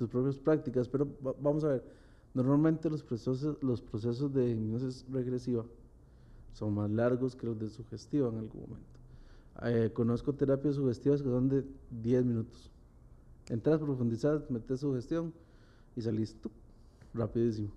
sus 0.00 0.08
propias 0.08 0.38
prácticas, 0.38 0.88
pero 0.88 1.06
vamos 1.42 1.62
a 1.62 1.68
ver, 1.68 1.84
normalmente 2.32 2.88
los 2.88 3.02
procesos, 3.02 3.58
los 3.62 3.82
procesos 3.82 4.32
de 4.32 4.48
hipnosis 4.48 5.04
regresiva 5.10 5.66
son 6.54 6.72
más 6.72 6.90
largos 6.90 7.36
que 7.36 7.44
los 7.44 7.58
de 7.58 7.68
sugestiva 7.68 8.30
en 8.30 8.38
algún 8.38 8.62
momento. 8.62 8.98
Eh, 9.62 9.90
conozco 9.92 10.32
terapias 10.32 10.76
sugestivas 10.76 11.20
que 11.20 11.28
son 11.28 11.50
de 11.50 11.66
10 11.90 12.24
minutos. 12.24 12.70
Entras, 13.50 13.78
profundizas, 13.78 14.50
metes 14.50 14.80
sugestión 14.80 15.34
y 15.94 16.00
salís 16.00 16.34
rapidísimo. 17.12 17.70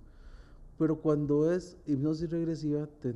Pero 0.78 1.02
cuando 1.02 1.52
es 1.52 1.76
hipnosis 1.86 2.30
regresiva, 2.30 2.88
te, 3.02 3.12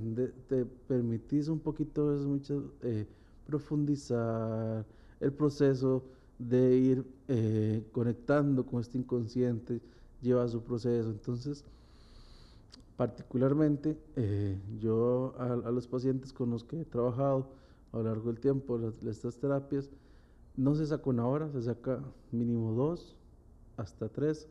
te 0.50 0.66
permitís 0.66 1.48
un 1.48 1.62
poquito 1.62 2.08
mucho, 2.26 2.74
eh, 2.82 3.08
profundizar 3.46 4.86
el 5.22 5.32
proceso 5.32 6.04
de 6.40 6.78
ir 6.78 7.06
eh, 7.28 7.84
conectando 7.92 8.66
con 8.66 8.82
este 8.82 8.98
inconsciente, 8.98 9.82
lleva 10.22 10.48
su 10.48 10.62
proceso. 10.62 11.10
Entonces, 11.10 11.64
particularmente, 12.96 13.98
eh, 14.16 14.58
yo 14.80 15.34
a, 15.38 15.72
los 15.72 15.88
pacientes 15.88 16.34
con 16.34 16.50
los 16.50 16.64
que 16.64 16.82
he 16.82 16.86
trabajado 16.86 17.48
a 17.92 17.98
lo 17.98 18.04
largo 18.04 18.32
del 18.32 18.40
tiempo, 18.40 18.78
de 18.78 19.12
estas 19.12 19.38
terapias, 19.38 19.90
no 20.56 20.76
se 20.76 20.86
saca 20.86 21.10
una 21.10 21.26
hora, 21.28 21.50
se 21.52 21.62
saca 21.62 22.02
mínimo 22.32 22.74
dos, 22.74 23.16
hasta 23.78 24.10
tres 24.10 24.48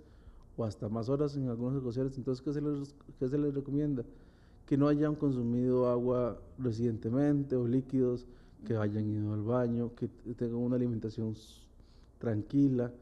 o 0.57 0.65
hasta 0.65 0.89
más 0.89 1.09
horas 1.09 1.37
en 1.37 1.49
algunas 1.49 1.83
ocasiones. 1.83 2.17
Entonces, 2.17 2.43
¿qué 2.43 2.53
se 2.53 2.61
les, 2.61 2.95
qué 3.19 3.29
se 3.29 3.39
les 3.39 3.55
recomienda? 3.55 4.05
Que 4.67 4.77
no 4.77 4.89
hayan 4.89 5.15
consumido 5.15 5.89
agua 5.89 6.41
recientemente 6.59 7.57
o 7.57 7.67
líquidos, 7.67 8.27
que 8.65 8.77
hayan 8.77 9.07
ido 9.07 9.35
al 9.35 9.43
baño, 9.43 9.93
que 9.95 10.09
tengan 10.35 10.57
una 10.57 10.77
alimentación 10.77 11.35
tranquila, 12.19 12.93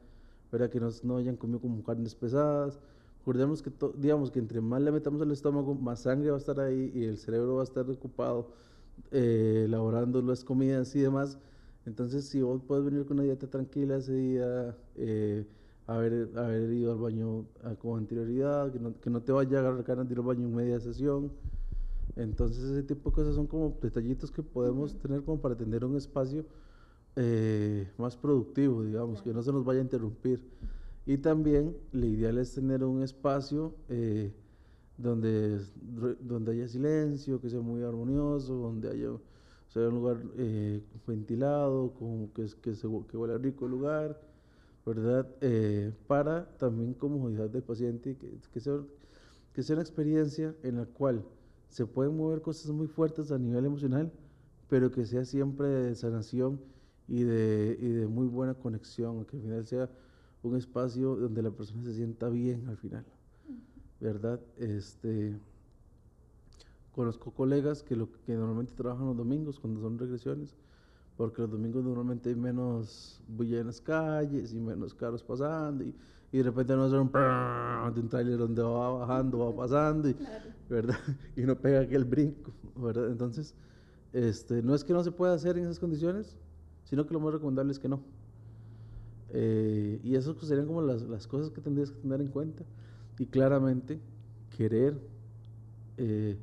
¿verdad? 0.50 0.70
que 0.70 0.80
no, 0.80 0.88
no 1.02 1.16
hayan 1.16 1.36
comido 1.36 1.60
como 1.60 1.82
carnes 1.82 2.14
pesadas. 2.14 2.78
Recordemos 3.20 3.62
que, 3.62 3.72
digamos, 3.96 4.30
que 4.30 4.38
entre 4.38 4.60
más 4.60 4.82
le 4.82 4.92
metamos 4.92 5.22
al 5.22 5.30
estómago, 5.30 5.74
más 5.74 6.00
sangre 6.00 6.30
va 6.30 6.36
a 6.36 6.38
estar 6.38 6.60
ahí 6.60 6.92
y 6.94 7.04
el 7.04 7.16
cerebro 7.16 7.56
va 7.56 7.62
a 7.62 7.64
estar 7.64 7.88
ocupado 7.88 8.50
eh, 9.10 9.62
elaborando 9.64 10.20
las 10.20 10.44
comidas 10.44 10.94
y 10.94 11.00
demás. 11.00 11.38
Entonces, 11.86 12.26
si 12.26 12.42
vos 12.42 12.62
puedes 12.66 12.84
venir 12.84 13.06
con 13.06 13.18
una 13.18 13.24
dieta 13.24 13.46
tranquila 13.46 13.96
ese 13.96 14.12
día, 14.14 14.76
eh, 14.96 15.46
haber, 15.86 16.30
haber 16.36 16.70
ido 16.72 16.92
al 16.92 16.98
baño 16.98 17.46
ah, 17.62 17.74
con 17.76 17.98
anterioridad, 17.98 18.72
que 18.72 18.78
no, 18.78 18.98
que 19.00 19.10
no 19.10 19.22
te 19.22 19.32
vaya 19.32 19.58
a 19.58 19.60
agarrar 19.60 19.82
ganas 19.84 20.08
de 20.08 20.14
ir 20.14 20.18
al 20.18 20.26
baño 20.26 20.46
en 20.46 20.54
media 20.54 20.80
sesión. 20.80 21.32
Entonces, 22.16 22.64
ese 22.64 22.82
tipo 22.82 23.10
de 23.10 23.16
cosas 23.16 23.34
son 23.34 23.46
como 23.46 23.76
detallitos 23.80 24.30
que 24.30 24.42
podemos 24.42 24.96
tener 24.98 25.22
como 25.22 25.40
para 25.40 25.56
tener 25.56 25.84
un 25.84 25.96
espacio 25.96 26.44
eh, 27.16 27.88
más 27.96 28.16
productivo, 28.16 28.82
digamos, 28.82 29.22
que 29.22 29.32
no 29.32 29.42
se 29.42 29.52
nos 29.52 29.64
vaya 29.64 29.80
a 29.80 29.82
interrumpir. 29.82 30.42
Y 31.06 31.18
también 31.18 31.76
lo 31.92 32.06
ideal 32.06 32.38
es 32.38 32.54
tener 32.54 32.82
un 32.82 33.02
espacio 33.02 33.74
eh, 33.88 34.32
donde, 34.96 35.60
donde 36.20 36.52
haya 36.52 36.66
silencio, 36.66 37.40
que 37.40 37.50
sea 37.50 37.60
muy 37.60 37.82
armonioso, 37.82 38.54
donde 38.54 38.90
haya 38.90 39.10
sea, 39.68 39.88
un 39.88 39.94
lugar 39.94 40.22
eh, 40.38 40.82
ventilado, 41.06 41.92
como 41.94 42.32
que, 42.32 42.46
que, 42.62 42.74
se, 42.74 42.88
que 43.08 43.38
rico 43.38 43.66
el 43.66 43.70
lugar, 43.70 44.20
¿verdad? 44.86 45.26
para 46.06 46.48
también 46.58 46.94
comodidad 46.94 47.48
del 47.50 47.62
paciente, 47.62 48.16
que, 48.16 48.38
que, 48.52 48.60
sea, 48.60 48.80
que 49.52 49.62
sea 49.62 49.74
una 49.74 49.82
experiencia 49.82 50.54
en 50.62 50.76
la 50.76 50.86
cual 50.86 51.24
se 51.68 51.86
pueden 51.86 52.16
mover 52.16 52.40
cosas 52.40 52.70
muy 52.70 52.86
fuertes 52.86 53.30
a 53.32 53.38
nivel 53.38 53.64
emocional, 53.64 54.12
pero 54.68 54.90
que 54.90 55.04
sea 55.06 55.24
siempre 55.24 55.68
de 55.68 55.94
sanación 55.94 56.60
y 57.08 57.22
de, 57.22 57.76
y 57.80 57.88
de 57.88 58.06
muy 58.06 58.26
buena 58.26 58.54
conexión, 58.54 59.24
que 59.24 59.36
al 59.36 59.42
final 59.42 59.66
sea 59.66 59.90
un 60.42 60.56
espacio 60.56 61.16
donde 61.16 61.42
la 61.42 61.50
persona 61.50 61.82
se 61.82 61.94
sienta 61.94 62.28
bien 62.28 62.68
al 62.68 62.76
final, 62.76 63.04
¿verdad? 64.00 64.40
Este, 64.58 65.38
conozco 66.94 67.30
colegas 67.30 67.82
que, 67.82 67.96
lo, 67.96 68.08
que 68.26 68.34
normalmente 68.34 68.72
trabajan 68.74 69.06
los 69.06 69.16
domingos 69.16 69.58
cuando 69.58 69.80
son 69.80 69.98
regresiones, 69.98 70.54
porque 71.16 71.42
los 71.42 71.50
domingos 71.50 71.84
normalmente 71.84 72.28
hay 72.30 72.36
menos 72.36 73.20
bulla 73.28 73.60
en 73.60 73.66
las 73.68 73.80
calles 73.80 74.52
y 74.52 74.60
menos 74.60 74.94
carros 74.94 75.22
pasando 75.22 75.84
y, 75.84 75.94
y 76.32 76.38
de 76.38 76.42
repente 76.42 76.74
no 76.74 76.84
hace 76.84 76.96
un, 76.96 77.10
de 77.94 78.00
un 78.00 78.08
trailer 78.08 78.38
donde 78.38 78.62
va 78.62 78.98
bajando, 78.98 79.38
va 79.38 79.54
pasando, 79.54 80.08
y, 80.08 80.16
¿verdad? 80.68 80.98
Y 81.36 81.42
no 81.42 81.56
pega 81.56 81.80
aquel 81.80 82.04
brinco, 82.04 82.52
¿verdad? 82.76 83.08
Entonces, 83.08 83.54
este, 84.12 84.62
no 84.62 84.74
es 84.74 84.82
que 84.82 84.92
no 84.92 85.04
se 85.04 85.12
pueda 85.12 85.34
hacer 85.34 85.56
en 85.58 85.64
esas 85.64 85.78
condiciones, 85.78 86.36
sino 86.84 87.06
que 87.06 87.14
lo 87.14 87.20
más 87.20 87.32
recomendable 87.32 87.72
es 87.72 87.78
que 87.78 87.88
no. 87.88 88.00
Eh, 89.30 90.00
y 90.04 90.14
eso 90.14 90.34
pues, 90.34 90.46
serían 90.46 90.66
como 90.66 90.82
las, 90.82 91.02
las, 91.02 91.26
cosas 91.26 91.50
que 91.50 91.60
tendrías 91.60 91.90
que 91.90 91.98
tener 91.98 92.20
en 92.20 92.28
cuenta. 92.28 92.64
Y 93.18 93.26
claramente 93.26 94.00
querer 94.56 94.96
eh, 95.96 96.36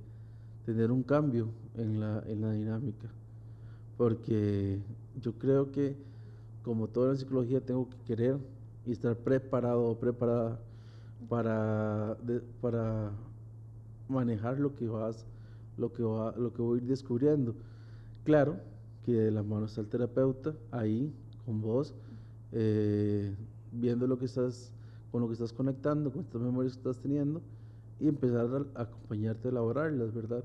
tener 0.65 0.91
un 0.91 1.03
cambio 1.03 1.50
en 1.75 2.00
la, 2.00 2.24
en 2.27 2.41
la 2.41 2.51
dinámica. 2.51 3.07
Porque 3.98 4.79
yo 5.21 5.33
creo 5.33 5.71
que, 5.71 5.95
como 6.63 6.88
toda 6.88 7.10
la 7.10 7.15
psicología, 7.15 7.62
tengo 7.62 7.89
que 7.89 7.98
querer 8.05 8.38
y 8.86 8.91
estar 8.91 9.15
preparado 9.15 9.86
o 9.86 10.00
preparada 10.00 10.60
para, 11.29 12.17
para 12.62 13.12
manejar 14.10 14.60
lo 14.60 14.75
que 14.75 14.88
vas, 14.88 15.25
lo 15.77 15.93
que 15.93 16.03
va, 16.03 16.33
lo 16.38 16.53
que 16.53 16.62
voy 16.62 16.79
a 16.79 16.81
ir 16.81 16.88
descubriendo. 16.88 17.55
Claro, 18.24 18.57
que 19.05 19.13
de 19.13 19.31
la 19.31 19.43
mano 19.43 19.65
está 19.65 19.81
el 19.81 19.88
terapeuta 19.88 20.55
ahí 20.72 21.13
con 21.46 21.62
vos, 21.62 21.93
eh, 22.51 23.36
viendo 23.72 24.08
lo 24.08 24.17
que 24.17 24.25
estás, 24.25 24.72
con 25.12 25.22
lo 25.22 25.27
que 25.27 25.34
estás 25.34 25.53
conectando, 25.53 26.12
con 26.12 26.22
estas 26.22 26.41
memorias 26.41 26.74
que 26.74 26.79
estás 26.79 27.01
teniendo 27.01 27.41
y 28.00 28.08
empezar 28.08 28.48
a, 28.75 28.81
acompañarte 28.81 29.48
a 29.48 29.51
elaborarlas, 29.51 30.13
¿verdad? 30.13 30.43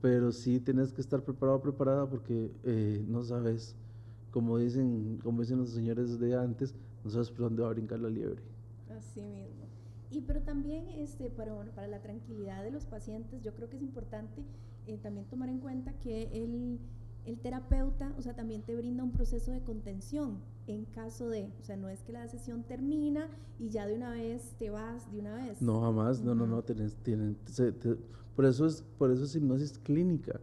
Pero 0.00 0.32
sí 0.32 0.60
tienes 0.60 0.92
que 0.92 1.00
estar 1.00 1.22
preparado, 1.22 1.60
preparada 1.60 2.08
porque 2.08 2.50
eh, 2.64 3.04
no 3.08 3.22
sabes, 3.22 3.76
como 4.30 4.58
dicen, 4.58 5.18
como 5.22 5.42
dicen 5.42 5.58
los 5.58 5.70
señores 5.70 6.18
de 6.18 6.34
antes, 6.34 6.74
no 7.04 7.10
sabes 7.10 7.30
por 7.30 7.40
dónde 7.40 7.62
va 7.62 7.68
a 7.68 7.72
brincar 7.72 8.00
la 8.00 8.08
liebre. 8.08 8.42
Así 8.96 9.22
mismo. 9.22 9.66
Y 10.10 10.22
pero 10.22 10.40
también 10.40 10.88
este, 10.88 11.30
para, 11.30 11.54
para 11.74 11.86
la 11.86 12.00
tranquilidad 12.00 12.64
de 12.64 12.70
los 12.70 12.84
pacientes, 12.84 13.42
yo 13.42 13.54
creo 13.54 13.68
que 13.68 13.76
es 13.76 13.82
importante 13.82 14.42
eh, 14.86 14.98
también 14.98 15.26
tomar 15.26 15.48
en 15.48 15.60
cuenta 15.60 15.92
que 16.00 16.44
el 16.44 16.80
el 17.30 17.38
terapeuta, 17.38 18.12
o 18.18 18.22
sea, 18.22 18.34
también 18.34 18.62
te 18.62 18.74
brinda 18.74 19.04
un 19.04 19.12
proceso 19.12 19.52
de 19.52 19.60
contención 19.60 20.38
en 20.66 20.84
caso 20.84 21.28
de, 21.28 21.52
o 21.60 21.64
sea, 21.64 21.76
no 21.76 21.88
es 21.88 22.02
que 22.02 22.12
la 22.12 22.26
sesión 22.28 22.64
termina 22.64 23.28
y 23.58 23.70
ya 23.70 23.86
de 23.86 23.94
una 23.94 24.10
vez 24.10 24.54
te 24.58 24.70
vas 24.70 25.10
de 25.12 25.20
una 25.20 25.36
vez. 25.36 25.62
No, 25.62 25.80
jamás, 25.80 26.22
no, 26.22 26.34
no, 26.34 26.46
no, 26.46 26.62
tienen, 26.62 27.36
por, 28.34 28.44
eso 28.44 28.66
es, 28.66 28.84
por 28.98 29.10
eso 29.10 29.24
es 29.24 29.34
hipnosis 29.36 29.78
clínica, 29.78 30.40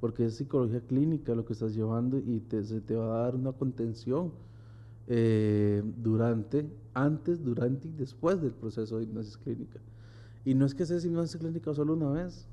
porque 0.00 0.26
es 0.26 0.36
psicología 0.36 0.80
clínica 0.80 1.34
lo 1.34 1.44
que 1.44 1.54
estás 1.54 1.74
llevando 1.74 2.18
y 2.18 2.40
te, 2.40 2.62
se 2.64 2.80
te 2.80 2.94
va 2.94 3.18
a 3.18 3.22
dar 3.22 3.34
una 3.34 3.52
contención 3.52 4.32
eh, 5.08 5.82
durante, 5.96 6.70
antes, 6.92 7.42
durante 7.42 7.88
y 7.88 7.92
después 7.92 8.42
del 8.42 8.52
proceso 8.52 8.98
de 8.98 9.04
hipnosis 9.04 9.38
clínica. 9.38 9.80
Y 10.44 10.54
no 10.54 10.66
es 10.66 10.74
que 10.74 10.84
seas 10.84 11.04
hipnosis 11.04 11.36
clínica 11.36 11.72
solo 11.72 11.94
una 11.94 12.10
vez, 12.10 12.46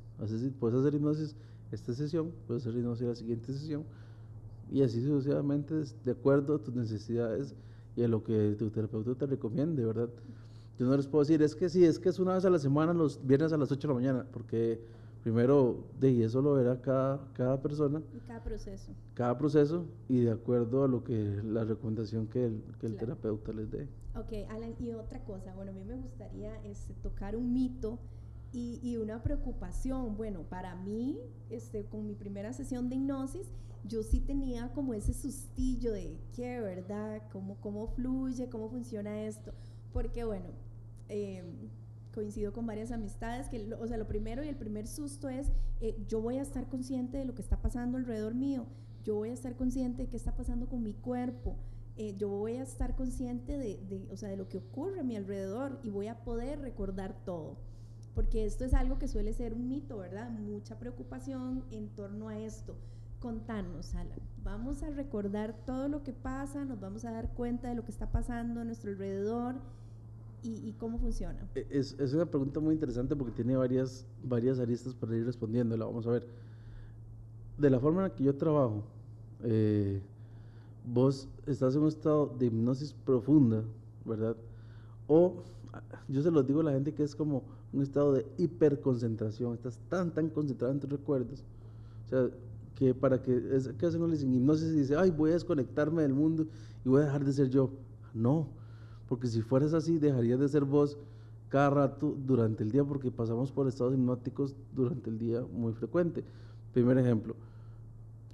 puedes 0.60 0.80
hacer 0.80 0.96
hipnosis 0.96 1.36
esta 1.74 1.94
sesión, 1.94 2.32
puede 2.48 2.60
ser 2.60 2.76
hipnosis 2.76 3.08
la 3.08 3.16
siguiente 3.16 3.54
sesión, 3.54 3.84
y 4.72 4.82
así 4.82 5.02
sucesivamente 5.02 5.76
de 6.04 6.12
acuerdo 6.12 6.56
a 6.56 6.60
tus 6.60 6.74
necesidades 6.74 7.56
y 7.96 8.04
a 8.04 8.08
lo 8.08 8.24
que 8.24 8.56
tu 8.58 8.70
terapeuta 8.70 9.16
te 9.16 9.26
recomiende, 9.26 9.86
¿verdad? 9.86 10.10
Yo 10.80 10.88
no 10.88 10.98
les 10.98 11.08
puedo 11.08 11.24
decir, 11.24 11.42
es 11.44 11.56
que 11.56 11.70
sí, 11.70 11.86
es 11.86 12.00
que 12.00 12.10
es 12.10 12.20
una 12.20 12.34
vez 12.34 12.46
a 12.46 12.50
la 12.50 12.58
semana, 12.58 12.94
los 12.94 13.26
viernes 13.26 13.54
a 13.54 13.58
las 13.58 13.72
8 13.72 13.88
de 13.88 13.88
la 13.88 13.94
mañana, 13.94 14.26
porque 14.32 14.82
primero, 15.24 15.86
de 16.00 16.24
eso 16.24 16.42
lo 16.42 16.54
verá 16.54 16.82
cada, 16.82 17.28
cada 17.34 17.62
persona. 17.62 18.02
Y 18.16 18.20
cada 18.28 18.44
proceso. 18.44 18.92
Cada 19.14 19.38
proceso 19.38 19.86
y 20.10 20.20
de 20.22 20.32
acuerdo 20.32 20.84
a 20.84 20.88
lo 20.88 21.04
que 21.04 21.42
la 21.44 21.64
recomendación 21.64 22.28
que 22.28 22.46
el, 22.46 22.64
que 22.80 22.88
el 22.88 22.98
terapeuta 22.98 23.54
les 23.54 23.72
dé. 23.72 23.88
Ok, 24.16 24.50
Alan, 24.50 24.76
y 24.80 24.92
otra 24.92 25.24
cosa, 25.24 25.54
bueno, 25.56 25.72
a 25.72 25.74
mí 25.74 25.84
me 25.84 25.96
gustaría 25.96 26.62
este, 26.66 26.94
tocar 26.96 27.36
un 27.36 27.54
mito 27.54 28.00
y, 28.54 28.98
una 28.98 29.24
preocupación. 29.24 30.16
Bueno, 30.16 30.44
para 30.44 30.76
mí, 30.76 31.20
este, 31.50 31.86
con 31.86 32.06
mi 32.06 32.14
primera 32.14 32.54
sesión 32.54 32.90
de 32.90 32.96
hipnosis, 32.96 33.48
yo 33.86 34.04
sí 34.04 34.22
tenía 34.22 34.72
como 34.74 34.94
ese 34.94 35.14
sustillo 35.14 35.92
de 35.92 36.18
qué, 36.36 36.62
¿verdad? 36.62 37.24
¿Cómo, 37.32 37.58
cómo 37.60 37.88
fluye? 37.88 38.50
¿Cómo 38.50 38.70
funciona 38.70 39.24
esto? 39.24 39.54
Porque 39.92 40.24
bueno, 40.24 40.46
em, 41.10 41.70
coincido 42.14 42.54
con 42.54 42.66
varias 42.66 42.92
amistades 42.92 43.50
que, 43.50 43.74
o 43.74 43.88
sea, 43.88 43.98
lo 43.98 44.08
primero 44.08 44.44
y 44.44 44.48
el 44.48 44.56
primer 44.56 44.88
susto 44.88 45.28
es, 45.28 45.52
eh, 45.82 45.98
yo 46.08 46.22
voy 46.22 46.38
a 46.38 46.44
estar 46.44 46.68
consciente 46.70 47.18
de 47.18 47.26
lo 47.26 47.36
que 47.36 47.42
está 47.42 47.62
pasando 47.62 47.98
alrededor 47.98 48.36
mío, 48.36 48.68
yo 49.04 49.16
voy 49.16 49.30
a 49.30 49.34
estar 49.34 49.56
consciente 49.56 50.04
de 50.04 50.10
qué 50.10 50.16
está 50.16 50.36
pasando 50.36 50.70
con 50.70 50.84
mi 50.84 50.94
cuerpo, 50.94 51.58
eh, 51.98 52.16
yo 52.18 52.30
voy 52.30 52.54
a 52.54 52.64
estar 52.64 52.96
consciente 52.96 53.58
de, 53.58 53.78
de, 53.90 54.08
o 54.12 54.18
sea, 54.18 54.30
de 54.30 54.38
lo 54.38 54.48
que 54.48 54.60
ocurre 54.60 55.02
a 55.02 55.04
mi 55.04 55.16
alrededor 55.16 55.80
y 55.84 55.90
voy 55.90 56.08
a 56.08 56.24
poder 56.24 56.60
recordar 56.62 57.24
todo. 57.26 57.58
Porque 58.16 58.46
esto 58.46 58.64
es 58.64 58.74
algo 58.74 59.00
que 59.00 59.08
suele 59.08 59.34
ser 59.34 59.54
un 59.54 59.68
mito, 59.68 59.98
¿verdad? 59.98 60.30
Mucha 60.30 60.78
preocupación 60.78 61.64
en 61.72 61.90
torno 61.90 62.30
a 62.30 62.38
esto. 62.38 62.76
Contanos, 63.20 63.96
Alan. 63.96 64.20
Vamos 64.44 64.84
a 64.84 64.90
recordar 64.90 65.56
todo 65.66 65.88
lo 65.88 66.04
que 66.04 66.14
pasa, 66.14 66.66
nos 66.66 66.80
vamos 66.80 67.06
a 67.06 67.12
dar 67.12 67.34
cuenta 67.34 67.70
de 67.70 67.76
lo 67.76 67.86
que 67.86 67.92
está 67.92 68.12
pasando 68.12 68.62
a 68.62 68.66
nuestro 68.66 68.92
alrededor 68.92 69.56
y, 70.44 70.74
cómo 70.74 71.00
funciona? 71.00 71.40
E, 71.56 71.66
es, 71.70 71.98
es, 71.98 72.14
una 72.14 72.26
pregunta 72.26 72.60
muy 72.60 72.74
interesante 72.74 73.16
porque 73.16 73.32
tiene 73.32 73.56
varias, 73.56 74.06
varias 74.22 74.60
aristas 74.60 74.94
para 74.94 75.16
ir 75.16 75.26
respondiéndola. 75.26 75.86
Vamos 75.86 76.06
a 76.06 76.12
ver. 76.12 76.28
De 77.58 77.70
la 77.70 77.80
forma 77.80 78.04
en 78.04 78.10
la 78.10 78.16
que 78.16 78.26
yo 78.26 78.36
trabajo, 78.36 78.84
eh, 79.44 80.02
vos 80.86 81.30
estás 81.48 81.76
en 81.76 81.84
un 81.84 81.88
estado 81.88 82.28
de 82.38 82.48
hipnosis 82.48 82.94
profunda, 82.94 83.64
¿verdad? 84.04 84.36
O 85.08 85.44
yo 86.10 86.22
se 86.22 86.30
lo 86.30 86.44
digo 86.44 86.60
a 86.60 86.64
la 86.64 86.72
gente 86.72 86.94
que 86.94 87.04
es 87.04 87.16
como 87.16 87.44
un 87.74 87.82
estado 87.82 88.14
de 88.14 88.26
hiperconcentración, 88.38 89.56
estás 89.56 89.80
tan, 89.90 90.14
tan 90.14 90.30
concentrado 90.30 90.74
en 90.74 90.80
tus 90.80 90.90
recuerdos. 90.90 91.44
O 92.06 92.10
sea, 92.10 92.30
que 92.76 92.94
para 92.94 93.22
que, 93.22 93.36
es, 93.52 93.68
hacen 93.68 94.04
en 94.04 94.34
hipnosis 94.34 94.70
y 94.70 94.80
dice, 94.80 94.96
ay, 94.96 95.12
voy 95.12 95.32
a 95.32 95.34
desconectarme 95.34 96.04
del 96.04 96.14
mundo 96.14 96.46
y 96.86 96.90
voy 96.90 97.02
a 97.02 97.06
dejar 97.06 97.26
de 97.26 97.34
ser 97.34 97.50
yo. 97.50 97.72
No, 98.14 98.48
porque 99.08 99.28
si 99.28 99.42
fueras 99.42 99.74
así, 99.74 99.98
dejarías 99.98 100.40
de 100.40 100.48
ser 100.48 100.66
vos 100.66 100.98
cada 101.50 101.70
rato 101.70 102.16
durante 102.26 102.64
el 102.64 102.72
día, 102.72 102.84
porque 102.84 103.12
pasamos 103.12 103.52
por 103.52 103.68
estados 103.68 103.94
hipnóticos 103.94 104.56
durante 104.76 105.10
el 105.10 105.18
día 105.18 105.42
muy 105.52 105.74
frecuente. 105.74 106.24
Primer 106.74 106.98
ejemplo, 106.98 107.36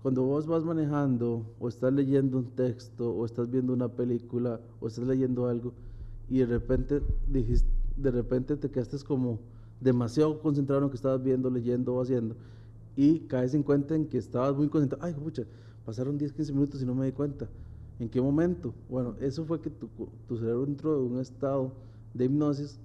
cuando 0.02 0.24
vos 0.24 0.48
vas 0.48 0.64
manejando 0.64 1.46
o 1.60 1.68
estás 1.68 1.92
leyendo 1.92 2.38
un 2.38 2.52
texto 2.56 3.12
o 3.12 3.26
estás 3.26 3.50
viendo 3.50 3.74
una 3.74 3.90
película 3.90 4.62
o 4.80 4.88
estás 4.88 5.06
leyendo 5.06 5.48
algo 5.48 5.74
y 6.30 6.40
de 6.40 6.46
repente 6.46 7.02
dijiste, 7.28 7.70
de 8.02 8.12
repente 8.12 8.56
te 8.58 8.70
quedaste 8.70 8.98
como 9.00 9.40
demasiado 9.80 10.40
concentrado 10.40 10.80
en 10.80 10.84
lo 10.86 10.90
que 10.90 10.98
estabas 10.98 11.24
viendo, 11.24 11.50
leyendo 11.50 11.96
o 11.96 12.02
haciendo 12.02 12.36
y 12.96 13.20
caes 13.22 13.54
en 13.54 13.64
cuenta 13.64 13.96
en 13.96 14.08
que 14.08 14.18
estabas 14.18 14.56
muy 14.56 14.68
concentrado, 14.68 15.06
ay, 15.06 15.14
pucha, 15.14 15.44
pasaron 15.86 16.18
10, 16.18 16.34
15 16.34 16.54
minutos 16.54 16.82
y 16.82 16.86
no 16.86 16.96
me 16.96 17.06
di 17.06 17.12
cuenta 17.12 17.48
¿En 18.00 18.08
qué 18.08 18.22
momento? 18.22 18.74
Bueno, 18.90 19.16
eso 19.20 19.44
fue 19.44 19.60
que 19.60 19.70
tu, 19.70 19.90
cerebro 20.38 20.64
entró 20.64 21.06
en 21.06 21.12
un 21.12 21.20
estado 21.20 21.74
de 22.14 22.26
hipnosis 22.26 22.80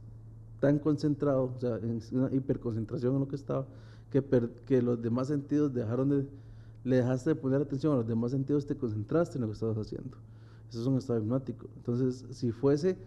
tan 0.58 0.80
concentrado, 0.80 1.52
o 1.56 1.60
sea, 1.60 1.76
en 1.76 2.00
una 2.10 2.34
hiperconcentración 2.34 3.14
en 3.14 3.20
lo 3.20 3.28
que 3.28 3.36
estaba, 3.36 3.64
que, 4.10 4.22
que 4.66 4.82
los 4.82 5.00
demás 5.00 5.28
sentidos 5.28 5.72
dejaron 5.72 6.08
de, 6.08 6.26
le 6.82 6.96
dejaste 6.96 7.30
de 7.30 7.36
poner 7.36 7.62
atención 7.62 7.92
a 7.92 7.96
los 7.96 8.08
demás 8.08 8.32
sentidos, 8.32 8.66
te 8.66 8.76
concentraste 8.76 9.36
en 9.36 9.42
lo 9.42 9.46
que 9.46 9.52
estabas 9.52 9.78
haciendo. 9.78 10.18
Eso 10.68 10.80
es 10.80 10.86
un 10.86 10.98
estado 10.98 11.20
hipnótico. 11.20 11.68
Entonces, 11.76 12.24
si 12.36 12.50
fuese 12.50 12.98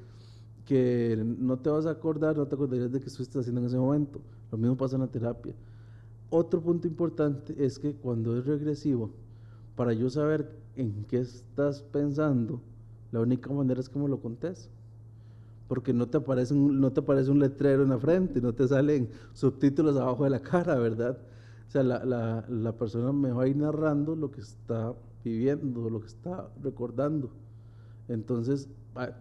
que 0.67 1.17
no 1.39 1.58
te 1.58 1.69
vas 1.69 1.86
a 1.86 1.91
acordar, 1.91 2.36
no 2.36 2.45
te 2.45 2.56
acordarías 2.56 2.91
de 2.91 2.99
que 2.99 3.08
estuviste 3.08 3.39
haciendo 3.39 3.62
en 3.62 3.67
ese 3.67 3.77
momento. 3.77 4.19
Lo 4.51 4.58
mismo 4.58 4.75
pasa 4.75 4.95
en 4.95 5.01
la 5.01 5.08
terapia. 5.08 5.56
Otro 6.30 6.62
punto 6.62 6.88
importante 6.88 7.56
es 7.58 7.80
que 7.80 7.95
cuando 7.95 8.38
es 8.38 8.45
regresivo, 8.45 9.10
para 9.77 9.93
yo 9.93 10.10
saber 10.10 10.51
en 10.75 11.06
qué 11.06 11.19
estás 11.19 11.82
pensando, 11.84 12.62
la 13.13 13.21
única 13.21 13.49
manera 13.49 13.80
es 13.80 13.95
me 13.95 14.10
lo 14.10 14.19
contes. 14.19 14.69
Porque 15.69 15.93
no 15.93 16.08
te, 16.08 16.17
aparece 16.17 16.53
un, 16.53 16.80
no 16.80 16.91
te 16.91 16.99
aparece 16.99 17.32
un 17.32 17.39
letrero 17.39 17.84
en 17.84 17.89
la 17.89 17.97
frente, 17.97 18.41
no 18.41 18.53
te 18.53 18.67
salen 18.67 19.10
subtítulos 19.34 19.97
abajo 19.97 20.25
de 20.25 20.30
la 20.30 20.41
cara, 20.41 20.75
¿verdad? 20.75 21.17
O 21.67 21.71
sea, 21.71 21.84
la, 21.84 22.03
la, 22.06 22.45
la 22.49 22.71
persona 22.73 23.12
me 23.12 23.32
va 23.32 23.43
a 23.43 23.47
ir 23.47 23.58
narrando 23.58 24.15
lo 24.15 24.32
que 24.32 24.41
está 24.41 24.93
viviendo, 25.23 25.89
lo 25.89 26.01
que 26.01 26.08
está 26.08 26.49
recordando. 26.62 27.32
Entonces, 28.08 28.69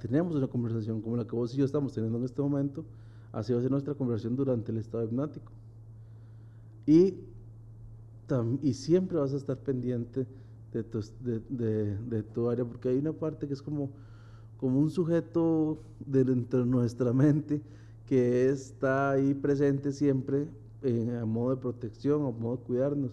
tenemos 0.01 0.35
una 0.35 0.47
conversación 0.47 1.01
como 1.01 1.17
la 1.17 1.25
que 1.25 1.35
vos 1.35 1.55
y 1.55 1.59
yo 1.59 1.65
estamos 1.65 1.93
teniendo 1.93 2.19
en 2.19 2.25
este 2.25 2.41
momento, 2.41 2.85
así 3.33 3.53
va 3.53 3.59
a 3.59 3.63
ser 3.63 3.71
nuestra 3.71 3.95
conversación 3.95 4.37
durante 4.37 4.73
el 4.73 4.79
estado 4.79 5.05
hipnótico. 5.05 5.53
Y, 6.87 7.15
y 8.63 8.75
siempre 8.75 9.19
vas 9.19 9.33
a 9.35 9.37
estar 9.37 9.59
pendiente 9.59 10.27
de 10.73 10.83
tu, 10.83 11.01
de, 11.21 11.97
de, 11.97 12.23
tu 12.23 12.49
área, 12.49 12.65
porque 12.65 12.89
hay 12.89 12.99
una 12.99 13.13
parte 13.13 13.47
que 13.47 13.55
es 13.55 13.63
como, 13.63 13.91
como 14.59 14.79
un 14.79 14.91
sujeto 14.91 15.79
dentro 16.05 16.61
de 16.61 16.67
nuestra 16.67 17.13
mente 17.13 17.63
que 18.07 18.49
está 18.49 19.13
ahí 19.13 19.35
presente 19.35 19.93
siempre 19.93 20.49
a 21.21 21.25
modo 21.25 21.51
de 21.51 21.61
protección, 21.61 22.25
a 22.25 22.31
modo 22.31 22.57
de 22.57 22.63
cuidarnos. 22.63 23.11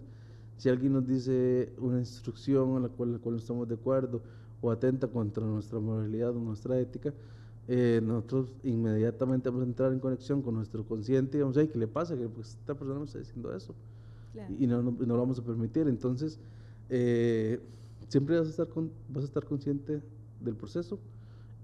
Si 0.57 0.69
alguien 0.69 0.93
nos 0.93 1.07
dice 1.07 1.73
una 1.79 1.99
instrucción 1.99 2.75
en 2.77 2.83
la 2.83 2.89
cual, 2.89 3.13
la 3.13 3.19
cual 3.19 3.35
no 3.35 3.41
estamos 3.41 3.67
de 3.67 3.75
acuerdo 3.75 4.21
o 4.63 4.71
atenta 4.71 5.07
contra 5.07 5.45
nuestra 5.45 5.77
moralidad 5.77 6.29
o 6.29 6.39
nuestra 6.39 6.79
ética, 6.79 7.13
eh, 7.67 7.99
nosotros 8.01 8.53
inmediatamente 8.63 9.49
vamos 9.49 9.63
a 9.63 9.67
entrar 9.67 9.91
en 9.91 9.99
conexión 9.99 10.41
con 10.41 10.55
nuestro 10.55 10.85
consciente 10.85 11.37
y 11.37 11.41
vamos 11.41 11.57
a 11.57 11.59
decir, 11.59 11.73
¿qué 11.73 11.79
le 11.79 11.87
pasa? 11.87 12.17
Que 12.17 12.29
pues, 12.29 12.51
esta 12.51 12.73
persona 12.73 12.99
nos 12.99 13.09
está 13.09 13.19
diciendo 13.19 13.53
eso. 13.53 13.75
Y, 14.57 14.65
no, 14.65 14.81
no, 14.81 14.91
no, 14.91 15.05
lo 15.05 15.17
vamos 15.17 15.37
a 15.37 15.43
permitir. 15.43 15.87
Entonces, 15.87 16.39
eh, 16.89 17.59
siempre 18.07 18.39
vas 18.39 18.47
a, 18.47 18.51
estar 18.51 18.67
con, 18.69 18.89
vas 19.09 19.23
a 19.23 19.27
estar 19.27 19.45
consciente 19.45 20.01
del 20.39 20.55
proceso 20.55 20.97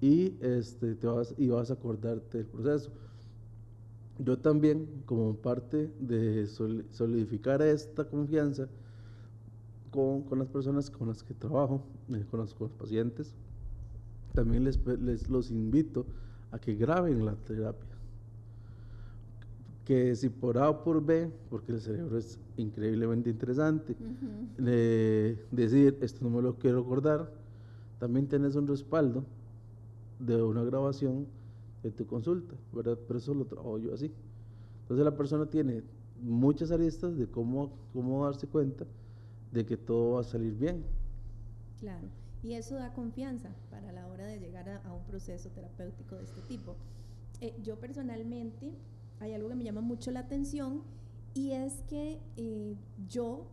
y, 0.02 0.36
este, 0.42 0.94
te 0.96 1.08
vas, 1.08 1.34
y 1.38 1.48
vas 1.48 1.72
a 1.72 1.76
acordarte 1.76 2.40
del 2.40 2.48
proceso. 2.48 2.92
Yo 4.20 4.38
también, 4.38 4.88
como 5.06 5.36
parte 5.36 5.90
de 6.02 6.46
solidificar 6.48 7.62
esta 7.62 8.04
confianza 8.04 8.68
con, 9.92 10.24
con, 10.24 10.40
las 10.40 10.48
personas 10.48 10.90
con 10.90 11.08
las 11.08 11.24
que 11.24 11.34
trabajo, 11.34 11.82
eh, 12.10 12.26
con, 12.30 12.40
los, 12.40 12.54
con, 12.54 12.68
los, 12.68 12.78
pacientes, 12.78 13.34
también 14.34 14.64
les, 14.64 14.80
les 14.86 15.30
los 15.30 15.52
invito 15.52 16.06
a 16.52 16.60
que 16.60 16.76
graben 16.76 17.26
la 17.26 17.36
terapia 17.36 17.90
que 19.90 20.16
si 20.16 20.30
por 20.30 20.60
A 20.60 20.70
o 20.70 20.84
por 20.84 21.04
B, 21.04 21.32
porque 21.50 21.72
el 21.72 21.82
cerebro 21.82 22.16
es 22.16 22.38
increíblemente 22.58 23.28
interesante, 23.32 23.96
decir, 25.50 25.98
esto 26.02 26.20
no 26.24 26.30
me 26.30 26.44
lo 26.44 26.54
quiero 26.60 26.82
acordar, 26.82 27.32
también 27.98 28.28
tienes 28.28 28.56
un 28.56 28.68
respaldo 28.68 29.24
de 30.20 30.44
una 30.44 30.64
grabación 30.64 31.26
de 31.82 31.90
tu 31.90 32.06
consulta, 32.06 32.54
¿verdad? 32.72 33.00
Pero 33.08 33.18
eso 33.18 33.34
lo 33.34 33.46
trabajo 33.46 33.80
yo 33.80 33.92
así. 33.92 34.12
Entonces 34.84 35.04
la 35.04 35.18
persona 35.18 35.48
tiene 35.48 35.82
muchas 36.22 36.70
aristas 36.70 37.18
de 37.18 37.26
cómo, 37.26 37.72
cómo 37.92 38.26
darse 38.26 38.46
cuenta 38.46 38.86
de 39.52 39.66
que 39.66 39.78
todo 39.78 40.16
va 40.16 40.22
a 40.22 40.24
salir 40.24 40.54
bien. 40.54 40.84
Claro, 41.80 42.08
y 42.44 42.54
eso 42.54 42.76
da 42.76 42.94
confianza 42.94 43.50
para 43.70 43.92
la 43.92 44.08
hora 44.08 44.26
de 44.26 44.40
llegar 44.40 44.70
a, 44.70 44.94
un 44.94 45.04
proceso 45.04 45.50
terapéutico 45.50 46.16
de 46.16 46.24
este 46.24 46.42
tipo. 46.42 46.76
Eh, 47.42 47.56
yo 47.64 47.80
personalmente 47.80 48.74
hay 49.20 49.34
algo 49.34 49.50
que 49.50 49.56
me 49.56 49.64
llama 49.64 49.82
mucho 49.82 50.12
la 50.12 50.22
atención 50.22 50.84
y 51.34 51.52
es 51.52 51.82
que 51.88 52.20
eh, 52.38 52.76
yo 53.08 53.48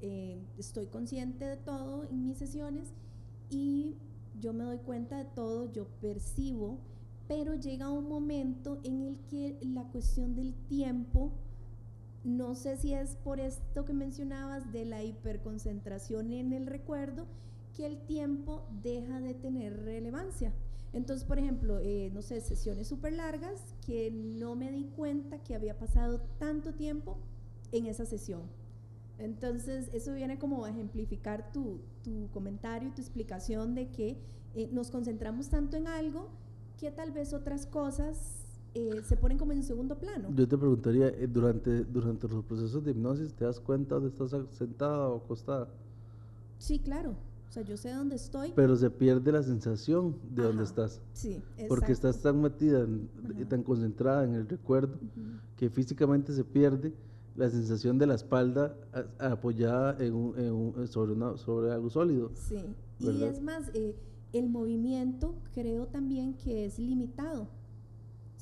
eh, 0.00 0.40
estoy 0.58 0.86
consciente 0.86 1.44
de 1.44 1.56
todo 1.56 2.04
en 2.04 2.24
mis 2.24 2.38
sesiones 2.38 2.92
y 3.50 3.96
yo 4.40 4.52
me 4.52 4.64
doy 4.64 4.78
cuenta 4.78 5.18
de 5.18 5.24
todo, 5.24 5.70
yo 5.72 5.86
percibo, 6.00 6.78
pero 7.28 7.54
llega 7.54 7.90
un 7.90 8.08
momento 8.08 8.80
en 8.82 9.02
el 9.02 9.18
que 9.30 9.58
la 9.62 9.84
cuestión 9.84 10.34
del 10.34 10.54
tiempo, 10.68 11.32
no 12.24 12.54
sé 12.54 12.76
si 12.76 12.92
es 12.94 13.16
por 13.16 13.40
esto 13.40 13.84
que 13.84 13.92
mencionabas 13.92 14.72
de 14.72 14.84
la 14.84 15.02
hiperconcentración 15.02 16.32
en 16.32 16.52
el 16.52 16.66
recuerdo, 16.66 17.26
que 17.76 17.86
el 17.86 17.98
tiempo 17.98 18.66
deja 18.82 19.20
de 19.20 19.34
tener 19.34 19.84
relevancia. 19.84 20.52
Entonces, 20.92 21.26
por 21.26 21.38
ejemplo, 21.38 21.78
eh, 21.78 22.10
no 22.12 22.20
sé, 22.22 22.40
sesiones 22.40 22.86
súper 22.86 23.14
largas 23.14 23.74
que 23.86 24.10
no 24.10 24.54
me 24.54 24.70
di 24.70 24.84
cuenta 24.94 25.42
que 25.42 25.54
había 25.54 25.78
pasado 25.78 26.20
tanto 26.38 26.74
tiempo 26.74 27.18
en 27.72 27.86
esa 27.86 28.04
sesión. 28.04 28.42
Entonces, 29.18 29.88
eso 29.94 30.12
viene 30.12 30.38
como 30.38 30.64
a 30.64 30.70
ejemplificar 30.70 31.50
tu, 31.52 31.80
tu 32.02 32.28
comentario 32.30 32.90
y 32.90 32.92
tu 32.92 33.00
explicación 33.00 33.74
de 33.74 33.88
que 33.88 34.18
eh, 34.54 34.68
nos 34.70 34.90
concentramos 34.90 35.48
tanto 35.48 35.76
en 35.76 35.86
algo 35.86 36.28
que 36.78 36.90
tal 36.90 37.10
vez 37.10 37.32
otras 37.32 37.64
cosas 37.64 38.41
eh, 38.74 39.00
se 39.04 39.16
ponen 39.16 39.38
como 39.38 39.52
en 39.52 39.62
segundo 39.62 39.98
plano. 39.98 40.28
Yo 40.34 40.46
te 40.48 40.56
preguntaría, 40.56 41.08
eh, 41.08 41.26
durante, 41.26 41.84
durante 41.84 42.28
los 42.28 42.44
procesos 42.44 42.82
de 42.84 42.92
hipnosis, 42.92 43.34
¿te 43.34 43.44
das 43.44 43.60
cuenta 43.60 43.98
de 44.00 44.08
estás 44.08 44.34
sentada 44.50 45.08
o 45.08 45.16
acostada? 45.18 45.68
Sí, 46.58 46.78
claro. 46.78 47.16
O 47.48 47.52
sea, 47.52 47.62
yo 47.64 47.76
sé 47.76 47.92
dónde 47.92 48.16
estoy. 48.16 48.52
Pero 48.56 48.74
se 48.76 48.88
pierde 48.90 49.30
la 49.30 49.42
sensación 49.42 50.16
de 50.34 50.42
dónde 50.44 50.62
Ajá. 50.62 50.70
estás. 50.70 51.02
Sí, 51.12 51.34
exacto. 51.34 51.64
Porque 51.68 51.92
estás 51.92 52.22
tan 52.22 52.40
metida, 52.40 52.86
y 53.38 53.44
tan 53.44 53.62
concentrada 53.62 54.24
en 54.24 54.34
el 54.34 54.48
recuerdo, 54.48 54.94
Ujú. 54.94 55.38
que 55.56 55.68
físicamente 55.68 56.32
se 56.32 56.44
pierde 56.44 56.94
la 57.36 57.50
sensación 57.50 57.98
de 57.98 58.06
la 58.06 58.14
espalda 58.14 58.74
apoyada 59.18 59.96
en 60.02 60.14
un- 60.14 60.38
en 60.38 60.52
un- 60.52 60.86
sobre, 60.88 61.12
una- 61.12 61.36
sobre 61.36 61.72
algo 61.72 61.90
sólido. 61.90 62.30
Sí, 62.34 62.56
y 62.98 63.06
¿verdad? 63.06 63.28
es 63.28 63.42
más, 63.42 63.70
eh, 63.74 63.94
el 64.32 64.48
movimiento 64.48 65.34
creo 65.54 65.86
también 65.86 66.34
que 66.34 66.64
es 66.64 66.78
limitado. 66.78 67.48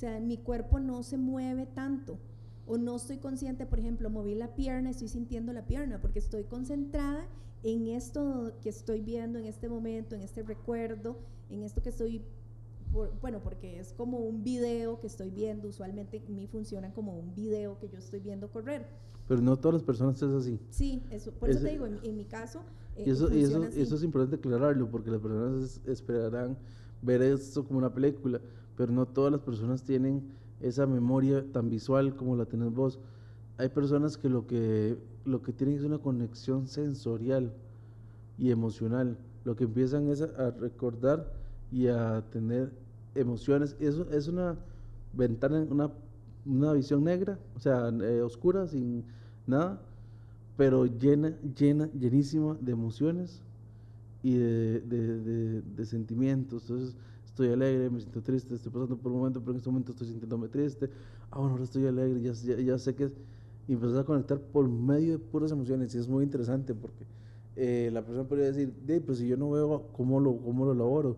O 0.00 0.02
sea, 0.02 0.18
mi 0.18 0.38
cuerpo 0.38 0.80
no 0.80 1.02
se 1.02 1.18
mueve 1.18 1.66
tanto. 1.66 2.18
O 2.66 2.78
no 2.78 2.96
estoy 2.96 3.18
consciente, 3.18 3.66
por 3.66 3.78
ejemplo, 3.80 4.08
moví 4.08 4.34
la 4.34 4.54
pierna, 4.54 4.88
estoy 4.88 5.08
sintiendo 5.08 5.52
la 5.52 5.66
pierna, 5.66 6.00
porque 6.00 6.20
estoy 6.20 6.44
concentrada 6.44 7.26
en 7.62 7.86
esto 7.86 8.54
que 8.62 8.70
estoy 8.70 9.02
viendo 9.02 9.38
en 9.38 9.44
este 9.44 9.68
momento, 9.68 10.14
en 10.14 10.22
este 10.22 10.42
recuerdo, 10.42 11.18
en 11.50 11.64
esto 11.64 11.82
que 11.82 11.90
estoy, 11.90 12.22
por- 12.94 13.12
bueno, 13.20 13.40
porque 13.44 13.78
es 13.78 13.92
como 13.92 14.20
un 14.20 14.42
video 14.42 14.98
que 15.02 15.06
estoy 15.06 15.28
viendo, 15.28 15.68
usualmente 15.68 16.22
en 16.26 16.34
mí 16.34 16.46
funciona 16.46 16.94
como 16.94 17.18
un 17.18 17.34
video 17.34 17.78
que 17.78 17.90
yo 17.90 17.98
estoy 17.98 18.20
viendo 18.20 18.48
correr. 18.50 18.86
Pero 19.28 19.42
no 19.42 19.58
todas 19.58 19.74
las 19.74 19.82
personas 19.82 20.16
es 20.22 20.30
así. 20.32 20.58
Sí, 20.70 21.02
eso, 21.10 21.30
por 21.32 21.50
eso 21.50 21.60
te 21.60 21.72
digo, 21.72 21.86
en, 21.86 21.98
en 22.02 22.16
mi 22.16 22.24
caso, 22.24 22.60
eh, 22.96 23.04
Y 23.06 23.10
eso, 23.10 23.24
y 23.24 23.40
eso, 23.42 23.52
funciona 23.52 23.66
así. 23.66 23.82
eso 23.82 23.96
es 23.96 24.02
importante 24.02 24.36
aclararlo, 24.36 24.90
porque 24.90 25.10
las 25.10 25.20
personas 25.20 25.62
es- 25.62 25.80
esperarán 25.86 26.56
ver 27.02 27.20
esto 27.20 27.66
como 27.66 27.78
una 27.78 27.92
película, 27.92 28.40
pero 28.80 28.94
no 28.94 29.04
todas 29.04 29.30
las 29.30 29.42
personas 29.42 29.82
tienen 29.84 30.22
esa 30.62 30.86
memoria 30.86 31.44
tan 31.52 31.68
visual 31.68 32.16
como 32.16 32.34
la 32.34 32.46
tenés 32.46 32.72
vos. 32.72 32.98
Hay 33.58 33.68
personas 33.68 34.16
que 34.16 34.30
lo 34.30 34.46
que, 34.46 34.96
lo 35.26 35.42
que 35.42 35.52
tienen 35.52 35.76
es 35.76 35.84
una 35.84 35.98
conexión 35.98 36.66
sensorial 36.66 37.52
y 38.38 38.50
emocional. 38.50 39.18
Lo 39.44 39.54
que 39.54 39.64
empiezan 39.64 40.08
es 40.08 40.22
a, 40.22 40.50
recordar 40.52 41.30
y 41.70 41.88
a 41.88 42.24
tener 42.30 42.72
emociones. 43.14 43.76
Eso 43.80 44.06
es 44.12 44.28
una 44.28 44.56
ventana, 45.12 45.66
una, 45.68 45.90
una 46.46 46.72
visión 46.72 47.04
negra, 47.04 47.38
o 47.54 47.60
sea, 47.60 47.90
eh, 47.90 48.22
oscura, 48.22 48.66
sin 48.66 49.04
nada, 49.46 49.82
pero 50.56 50.86
llena, 50.86 51.36
llena, 51.58 51.90
llenísima 51.92 52.56
de 52.62 52.72
emociones 52.72 53.42
y 54.22 54.34
de, 54.36 54.80
de- 54.80 55.18
de- 55.20 55.62
de 55.62 55.86
sentimientos. 55.86 56.62
Entonces, 56.70 56.96
estoy 57.40 57.54
alegre, 57.54 57.88
me 57.88 58.00
siento 58.00 58.20
triste, 58.22 58.54
estoy 58.54 58.70
pasando 58.70 58.96
por 58.98 59.10
un 59.12 59.18
momento, 59.18 59.40
pero 59.40 59.52
en 59.52 59.56
este 59.56 59.70
momento 59.70 59.92
estoy 59.92 60.08
sintiéndome 60.08 60.48
triste. 60.48 60.90
Ah, 61.30 61.38
bueno, 61.38 61.52
ahora 61.52 61.64
estoy 61.64 61.86
alegre, 61.86 62.20
ya, 62.20 62.32
ya, 62.32 62.60
ya 62.60 62.78
sé 62.78 62.94
que 62.94 63.04
es. 63.04 63.12
Y 63.66 63.72
empezás 63.74 63.98
a 63.98 64.04
conectar 64.04 64.38
por 64.38 64.68
medio 64.68 65.12
de 65.12 65.18
puras 65.18 65.50
emociones. 65.52 65.94
Y 65.94 65.98
es 65.98 66.06
muy 66.08 66.24
interesante 66.24 66.74
porque 66.74 67.06
eh, 67.56 67.88
la 67.92 68.02
persona 68.02 68.28
podría 68.28 68.46
decir, 68.46 68.74
"Dey, 68.84 69.00
pues 69.00 69.18
si 69.18 69.28
yo 69.28 69.36
no 69.36 69.50
veo 69.50 69.88
cómo 69.92 70.20
lo, 70.20 70.36
cómo 70.36 70.66
lo 70.66 70.72
elaboro. 70.72 71.16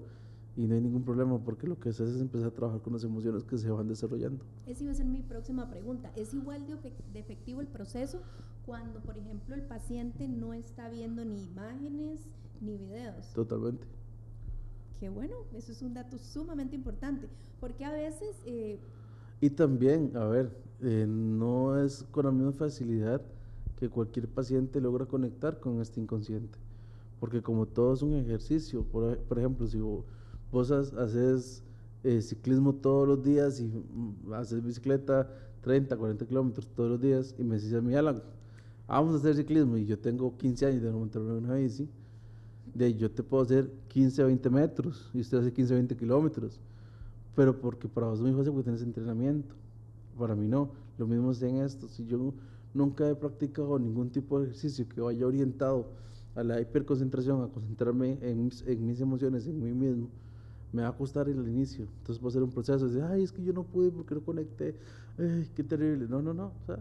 Y 0.55 0.67
no 0.67 0.75
hay 0.75 0.81
ningún 0.83 1.03
problema 1.03 1.39
porque 1.43 1.67
lo 1.67 1.81
que 1.81 1.89
haces 1.89 2.11
es 2.15 2.21
empezar 2.21 2.49
a 2.49 2.51
trabajar 2.51 2.83
con 2.83 2.93
las 2.93 3.03
emociones 3.05 3.43
que 3.43 3.57
se 3.57 3.71
van 3.71 3.89
desarrollando. 3.89 4.45
Esa 4.67 4.85
iba 4.85 4.93
a 4.93 4.95
ser 4.95 5.07
mi 5.07 5.23
próxima 5.23 5.71
pregunta. 5.71 6.13
¿Es 6.15 6.35
igual 6.35 6.67
de, 6.67 6.77
de 7.13 7.19
efectivo 7.19 7.63
el 7.63 7.69
proceso 7.69 8.21
cuando, 8.67 9.01
por 9.01 9.17
ejemplo, 9.17 9.55
el 9.55 9.63
paciente 9.63 10.29
no 10.29 10.53
está 10.53 10.91
viendo 10.91 11.25
ni 11.25 11.43
imágenes 11.43 12.29
ni 12.61 12.77
videos? 12.77 13.33
Totalmente. 13.33 13.87
Qué 15.03 15.09
bueno, 15.09 15.35
eso 15.53 15.73
es 15.73 15.83
un 15.83 15.95
dato 15.95 16.17
sumamente 16.17 16.77
importante, 16.77 17.29
porque 17.59 17.85
a 17.85 17.91
veces, 17.91 18.37
eh, 18.47 18.79
Y 19.41 19.51
también, 19.51 20.13
a 20.17 20.27
ver, 20.27 20.57
eh, 20.81 21.07
no 21.09 21.77
es 21.83 22.05
con 22.05 22.27
la 22.27 22.31
misma 22.31 22.53
facilidad 22.53 23.21
que 23.77 23.89
cualquier 23.89 24.29
paciente 24.29 24.81
logra 24.81 25.07
conectar 25.07 25.59
con 25.59 25.81
este 25.81 26.01
inconsciente. 26.01 26.59
Porque 27.19 27.43
como 27.43 27.67
todo 27.67 27.95
es 27.95 28.03
un 28.03 28.15
ejercicio, 28.15 28.85
por, 28.85 29.19
por 29.19 29.39
ejemplo, 29.39 29.67
si 29.67 29.79
vo- 29.79 30.05
vos 30.53 30.71
has- 30.71 30.93
haces 30.95 31.65
eh, 32.05 32.21
ciclismo 32.23 32.73
todos 32.75 33.09
los 33.09 33.23
días 33.25 33.61
y 33.61 33.65
mm, 33.67 34.33
haces 34.35 34.63
bicicleta 34.65 35.29
30, 35.63 35.97
40 35.97 36.27
kilómetros 36.27 36.69
todos 36.69 36.91
los 36.91 37.01
días 37.01 37.35
y 37.39 37.45
me 37.45 37.57
decís 37.57 37.73
a 37.75 37.81
mí, 37.81 37.95
Alan, 37.95 38.23
vamos 38.87 39.15
a 39.15 39.19
hacer 39.19 39.35
ciclismo 39.37 39.77
y 39.77 39.87
yo 39.87 39.99
tengo 39.99 40.37
15 40.37 40.67
años 40.67 40.83
de 40.83 40.91
no 40.93 40.99
montarme 40.99 41.33
una 41.33 41.55
bici, 41.55 41.89
de 42.75 42.95
yo 42.95 43.11
te 43.11 43.23
puedo 43.23 43.43
hacer 43.43 43.71
15 43.89 44.23
o 44.25 44.27
20 44.27 44.51
metros 44.51 45.11
y 45.13 45.21
usted 45.21 45.39
hace 45.39 45.53
15 45.53 45.75
o 45.75 45.77
20 45.77 45.97
kilómetros. 45.97 46.61
Pero 47.35 47.59
porque 47.61 47.89
para 47.89 48.09
vos 48.09 48.19
es 48.19 48.23
muy 48.25 48.33
fácil 48.33 48.53
porque 48.53 48.65
tienes 48.65 48.83
entrenamiento. 48.83 49.55
Para 50.19 50.35
mí 50.35 50.47
no. 50.49 50.71
Lo 50.99 51.07
mismo 51.07 51.31
es 51.33 51.43
en 51.43 51.57
esto. 51.57 51.89
Si 51.89 52.05
yo 52.07 52.33
nunca 52.75 53.09
he 53.09 53.15
practicado 53.15 53.79
ningún 53.79 54.11
tipo 54.11 54.39
de 54.39 54.47
ejercicio 54.47 54.87
que 54.89 55.01
vaya 55.01 55.27
orientado 55.27 55.87
a 56.35 56.43
la 56.43 56.61
hiperconcentración, 56.61 57.43
a 57.43 57.49
concentrarme 57.49 58.19
en 58.23 58.45
mis, 58.45 58.63
en 58.67 58.87
mis 58.87 59.01
emociones, 59.01 59.47
en 59.47 59.63
mí 59.63 59.73
mismo, 59.73 60.09
me 60.73 60.83
va 60.83 60.89
a 60.89 60.97
costar 60.97 61.29
el 61.29 61.37
inicio. 61.49 61.87
Entonces 61.99 62.23
va 62.25 62.29
a 62.29 62.33
ser 62.33 62.43
un 62.43 62.51
proceso 62.51 62.89
de, 62.89 63.03
ay, 63.03 63.23
es 63.23 63.33
que 63.33 63.43
yo 63.43 63.53
no 63.53 63.65
pude 63.65 63.91
porque 63.91 64.15
no 64.15 64.23
conecté. 64.23 64.75
Ay, 65.19 65.51
qué 65.55 65.63
terrible. 65.63 66.07
No, 66.09 66.23
no, 66.23 66.33
no. 66.35 66.53
O 66.63 66.67
sea, 66.67 66.79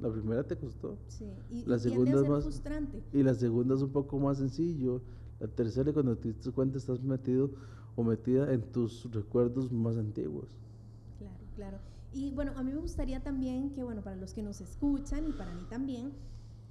la 0.00 0.10
primera 0.10 0.42
te 0.44 0.56
costó. 0.56 0.96
sí, 1.08 1.24
y, 1.50 1.64
La 1.66 1.76
y 1.76 1.80
segunda 1.80 2.20
es 2.22 2.28
más- 2.28 2.44
frustrante. 2.44 3.02
Y 3.12 3.22
la 3.22 3.34
segunda 3.34 3.74
es 3.74 3.82
un 3.82 3.90
poco 3.90 4.18
más 4.18 4.38
sencillo. 4.38 5.00
La 5.40 5.48
tercera, 5.48 5.92
cuando 5.92 6.16
te 6.16 6.32
das 6.32 6.48
cuenta, 6.50 6.78
estás 6.78 7.02
metido 7.02 7.50
o 7.94 8.02
metida 8.02 8.52
en 8.52 8.62
tus 8.72 9.10
recuerdos 9.12 9.70
más 9.72 9.96
antiguos. 9.96 10.56
Claro, 11.18 11.44
claro. 11.54 11.78
Y 12.12 12.30
bueno, 12.32 12.52
a 12.56 12.62
mí 12.62 12.72
me 12.72 12.80
gustaría 12.80 13.22
también 13.22 13.70
que, 13.70 13.84
bueno, 13.84 14.02
para 14.02 14.16
los 14.16 14.32
que 14.32 14.42
nos 14.42 14.60
escuchan 14.60 15.28
y 15.28 15.32
para 15.32 15.54
mí 15.54 15.62
también, 15.68 16.12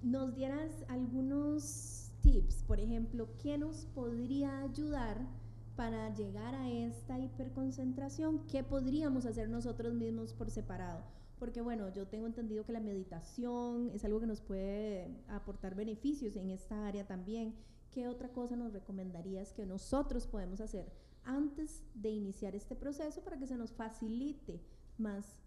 nos 0.01 0.36
dieras 0.36 0.86
algunos 0.88 2.12
tips. 2.21 2.63
Por 2.63 2.80
ejemplo, 2.80 3.28
¿qué 3.41 3.58
nos 3.58 3.86
podría 3.86 4.62
ayudar 4.62 5.28
para 5.75 6.13
llegar 6.15 6.56
a 6.56 6.69
esta 6.69 7.19
hiperconcentración? 7.19 8.47
¿Qué 8.47 8.63
podríamos 8.63 9.25
hacer 9.25 9.49
nosotros 9.49 9.93
mismos 9.93 10.34
por 10.34 10.49
separado? 10.49 11.04
Porque 11.39 11.62
bueno, 11.62 11.93
yo 11.93 12.08
tengo 12.08 12.28
entendido 12.28 12.65
que 12.65 12.71
la 12.71 12.80
meditación 12.80 13.91
es 13.93 14.06
algo 14.06 14.19
que 14.19 14.28
nos 14.28 14.41
puede 14.41 15.15
aportar 15.28 15.75
beneficios 15.75 16.36
en 16.38 16.49
esta 16.49 16.88
área 16.88 17.06
también. 17.06 17.54
¿Qué 17.95 18.10
otra 18.10 18.27
cosa 18.27 18.58
nos 18.58 18.73
recomendarías 18.73 19.53
que 19.53 19.65
nosotros 19.65 20.27
podemos 20.27 20.60
hacer 20.60 20.86
antes 21.23 21.81
de 21.93 22.10
iniciar 22.12 22.53
este 22.53 22.75
proceso 22.75 23.21
para 23.23 23.38
que 23.39 23.47
se 23.47 23.55
nos 23.55 23.71
facilite 23.71 24.60
más? 24.97 25.39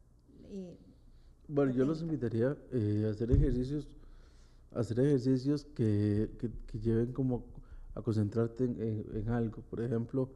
eh, 0.45 0.79
Bueno, 1.47 1.73
yo 1.73 1.85
los 1.85 2.01
invitaría 2.01 2.57
eh, 2.73 3.05
a 3.07 3.11
hacer 3.11 3.31
ejercicios, 3.33 3.87
a 4.75 4.81
hacer 4.81 4.99
ejercicios 5.01 5.67
que, 5.77 6.31
que- 6.39 6.51
que 6.67 6.79
lleven 6.79 7.13
como 7.13 7.45
a 7.95 8.01
concentrarte 8.01 8.65
en, 8.65 8.81
en- 8.81 9.07
en 9.19 9.29
algo. 9.29 9.61
Por 9.69 9.83
ejemplo, 9.83 10.31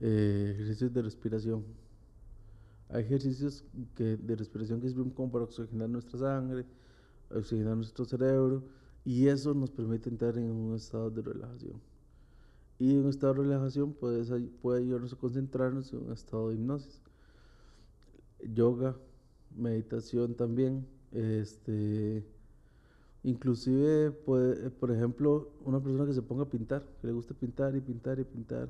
eh, 0.00 0.50
ejercicios 0.54 0.92
de 0.92 1.00
respiración. 1.00 1.64
Hay 2.90 3.04
ejercicios 3.04 3.64
que, 3.94 4.18
de 4.18 4.36
respiración 4.36 4.80
que 4.82 4.88
sirven 4.90 5.10
como 5.10 5.32
para 5.32 5.44
oxigenar 5.44 5.88
nuestra 5.88 6.18
sangre, 6.18 6.66
oxigenar 7.30 7.74
nuestro 7.76 8.04
cerebro, 8.04 8.64
y 9.08 9.26
eso 9.28 9.54
nos 9.54 9.70
permite 9.70 10.10
entrar 10.10 10.36
en 10.36 10.50
un 10.50 10.74
estado 10.74 11.10
de 11.10 11.22
relajación. 11.22 11.80
Y 12.78 12.92
en 12.92 13.04
un 13.04 13.08
estado 13.08 13.32
de 13.32 13.40
relajación 13.44 13.94
puede 13.94 14.20
ayudarnos 14.76 15.14
a 15.14 15.16
concentrarnos 15.16 15.90
en 15.94 16.00
un 16.00 16.12
estado 16.12 16.50
de 16.50 16.56
hipnosis. 16.56 17.00
Yoga, 18.52 18.98
meditación 19.56 20.34
también, 20.34 20.86
este, 21.12 22.22
inclusive, 23.22 24.10
puede, 24.10 24.68
por 24.68 24.90
ejemplo, 24.90 25.52
una 25.64 25.80
persona 25.80 26.04
que 26.04 26.12
se 26.12 26.20
ponga 26.20 26.42
a 26.42 26.50
pintar, 26.50 26.84
que 27.00 27.06
le 27.06 27.14
guste 27.14 27.32
pintar 27.32 27.74
y 27.76 27.80
pintar 27.80 28.20
y 28.20 28.24
pintar, 28.24 28.68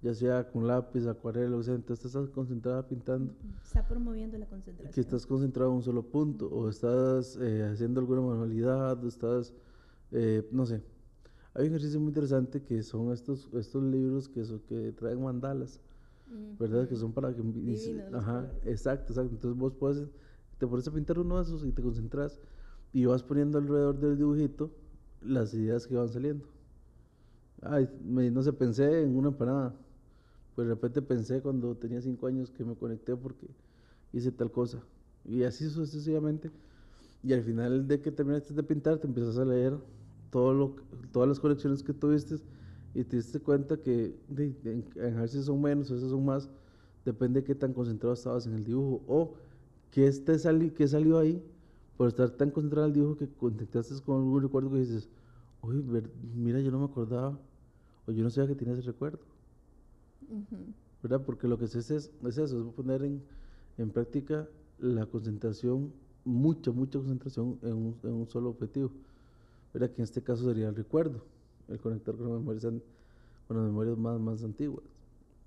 ya 0.00 0.14
sea 0.14 0.50
con 0.50 0.66
lápiz, 0.66 1.06
acuarela, 1.06 1.54
o 1.54 1.62
sea, 1.62 1.74
entonces 1.74 2.06
estás 2.06 2.30
concentrada 2.30 2.88
pintando, 2.88 3.34
Está 3.62 3.86
promoviendo 3.86 4.38
la 4.38 4.46
concentración. 4.46 4.94
que 4.94 5.00
estás 5.02 5.26
concentrado 5.26 5.70
en 5.70 5.76
un 5.76 5.82
solo 5.82 6.02
punto, 6.02 6.48
o 6.48 6.70
estás 6.70 7.36
eh, 7.42 7.68
haciendo 7.70 8.00
alguna 8.00 8.22
manualidad, 8.22 9.04
o 9.04 9.06
estás, 9.06 9.52
eh, 10.12 10.46
no 10.52 10.66
sé. 10.66 10.82
Hay 11.54 11.62
un 11.68 11.72
ejercicio 11.74 12.00
muy 12.00 12.08
interesante 12.08 12.62
que 12.62 12.82
son 12.82 13.12
estos, 13.12 13.48
estos 13.54 13.82
libros 13.84 14.28
que, 14.28 14.44
so- 14.44 14.64
que 14.66 14.92
traen 14.92 15.22
mandalas. 15.22 15.80
¿verdad? 16.58 16.88
Que 16.88 16.96
son 16.96 17.12
para 17.12 17.34
que... 17.34 17.42
Divinos 17.42 18.14
Ajá, 18.14 18.50
exacto, 18.64 19.12
exacto. 19.12 19.34
Entonces 19.34 19.58
vos 19.58 19.74
puedes, 19.74 20.08
te 20.58 20.66
pones 20.66 20.88
a 20.88 20.92
pintar 20.92 21.18
uno 21.18 21.36
de 21.36 21.42
esos 21.42 21.64
y 21.66 21.72
te 21.72 21.82
concentras 21.82 22.40
y 22.92 23.04
vas 23.06 23.22
poniendo 23.22 23.58
alrededor 23.58 23.98
del 24.00 24.16
dibujito 24.18 24.70
las 25.22 25.54
ideas 25.54 25.86
que 25.86 25.96
van 25.96 26.08
saliendo. 26.08 26.46
Ay, 27.62 27.88
me- 28.04 28.30
no 28.30 28.42
sé, 28.42 28.52
pensé 28.52 29.02
en 29.02 29.16
una 29.16 29.28
empanada. 29.28 29.74
Pues 30.54 30.68
de 30.68 30.74
repente 30.74 31.02
pensé 31.02 31.40
cuando 31.42 31.76
tenía 31.76 32.00
cinco 32.00 32.26
años 32.26 32.50
que 32.50 32.64
me 32.64 32.76
conecté 32.76 33.16
porque 33.16 33.48
hice 34.12 34.32
tal 34.32 34.50
cosa. 34.52 34.82
Y 35.24 35.42
así 35.44 35.68
sucesivamente. 35.70 36.50
Y 37.26 37.32
al 37.32 37.42
final 37.42 37.88
de 37.88 38.00
que 38.00 38.12
terminaste 38.12 38.54
de 38.54 38.62
pintar, 38.62 38.98
te 38.98 39.08
empiezas 39.08 39.36
a 39.36 39.44
leer 39.44 39.76
todo 40.30 40.54
lo, 40.54 40.76
todas 41.10 41.28
las 41.28 41.40
colecciones 41.40 41.82
que 41.82 41.92
tuviste 41.92 42.36
y 42.94 43.02
te 43.02 43.16
diste 43.16 43.40
cuenta 43.40 43.76
que 43.76 44.14
en, 44.36 45.18
a 45.18 45.26
son 45.26 45.60
menos, 45.60 45.90
a 45.90 45.94
veces 45.94 46.10
son 46.10 46.24
más, 46.24 46.48
depende 47.04 47.40
de 47.40 47.44
qué 47.44 47.56
tan 47.56 47.72
concentrado 47.72 48.14
estabas 48.14 48.46
en 48.46 48.54
el 48.54 48.64
dibujo 48.64 49.02
o 49.08 49.34
qué, 49.90 50.08
te 50.12 50.38
sali, 50.38 50.70
qué 50.70 50.86
salió 50.86 51.18
ahí 51.18 51.42
por 51.96 52.06
estar 52.06 52.30
tan 52.30 52.52
concentrado 52.52 52.86
en 52.86 52.90
el 52.92 52.94
dibujo 52.94 53.16
que 53.16 53.28
contactaste 53.28 54.00
con 54.04 54.18
algún 54.18 54.42
recuerdo 54.42 54.70
que 54.70 54.78
dices, 54.78 55.08
uy, 55.62 55.84
mira, 56.36 56.60
yo 56.60 56.70
no 56.70 56.78
me 56.78 56.84
acordaba 56.84 57.36
o 58.06 58.12
yo 58.12 58.22
no 58.22 58.30
sabía 58.30 58.50
que 58.50 58.54
tenía 58.54 58.74
ese 58.74 58.82
recuerdo. 58.82 59.18
¿Verdad? 61.02 61.22
Porque 61.26 61.48
lo 61.48 61.58
que 61.58 61.66
se 61.66 61.80
hace 61.80 61.96
es, 61.96 62.12
es 62.24 62.38
eso, 62.38 62.68
es 62.68 62.74
poner 62.74 63.02
en, 63.02 63.20
en 63.78 63.90
práctica 63.90 64.48
la 64.78 65.06
concentración, 65.06 65.92
mucha, 66.26 66.72
mucha 66.72 66.98
concentración 66.98 67.58
en 67.62 67.72
un, 67.72 67.98
en 68.02 68.12
un 68.12 68.28
solo 68.28 68.50
objetivo. 68.50 68.90
¿Verdad? 69.72 69.90
Que 69.90 70.02
en 70.02 70.04
este 70.04 70.22
caso 70.22 70.44
sería 70.44 70.68
el 70.68 70.76
recuerdo, 70.76 71.22
el 71.68 71.80
conectar 71.80 72.14
con 72.16 72.28
las 72.28 72.38
memorias, 72.38 72.64
con 73.46 73.56
las 73.56 73.66
memorias 73.66 73.96
más, 73.96 74.20
más 74.20 74.42
antiguas. 74.42 74.84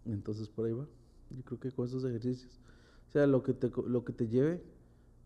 Entonces 0.05 0.47
por 0.47 0.65
ahí 0.65 0.73
va. 0.73 0.87
Yo 1.29 1.43
creo 1.43 1.59
que 1.59 1.71
con 1.71 1.85
esos 1.85 2.03
ejercicios, 2.05 2.59
o 3.09 3.11
sea, 3.11 3.27
lo 3.27 3.43
que 3.43 3.53
te, 3.53 3.69
lo 3.87 4.03
que 4.03 4.13
te 4.13 4.27
lleve 4.27 4.63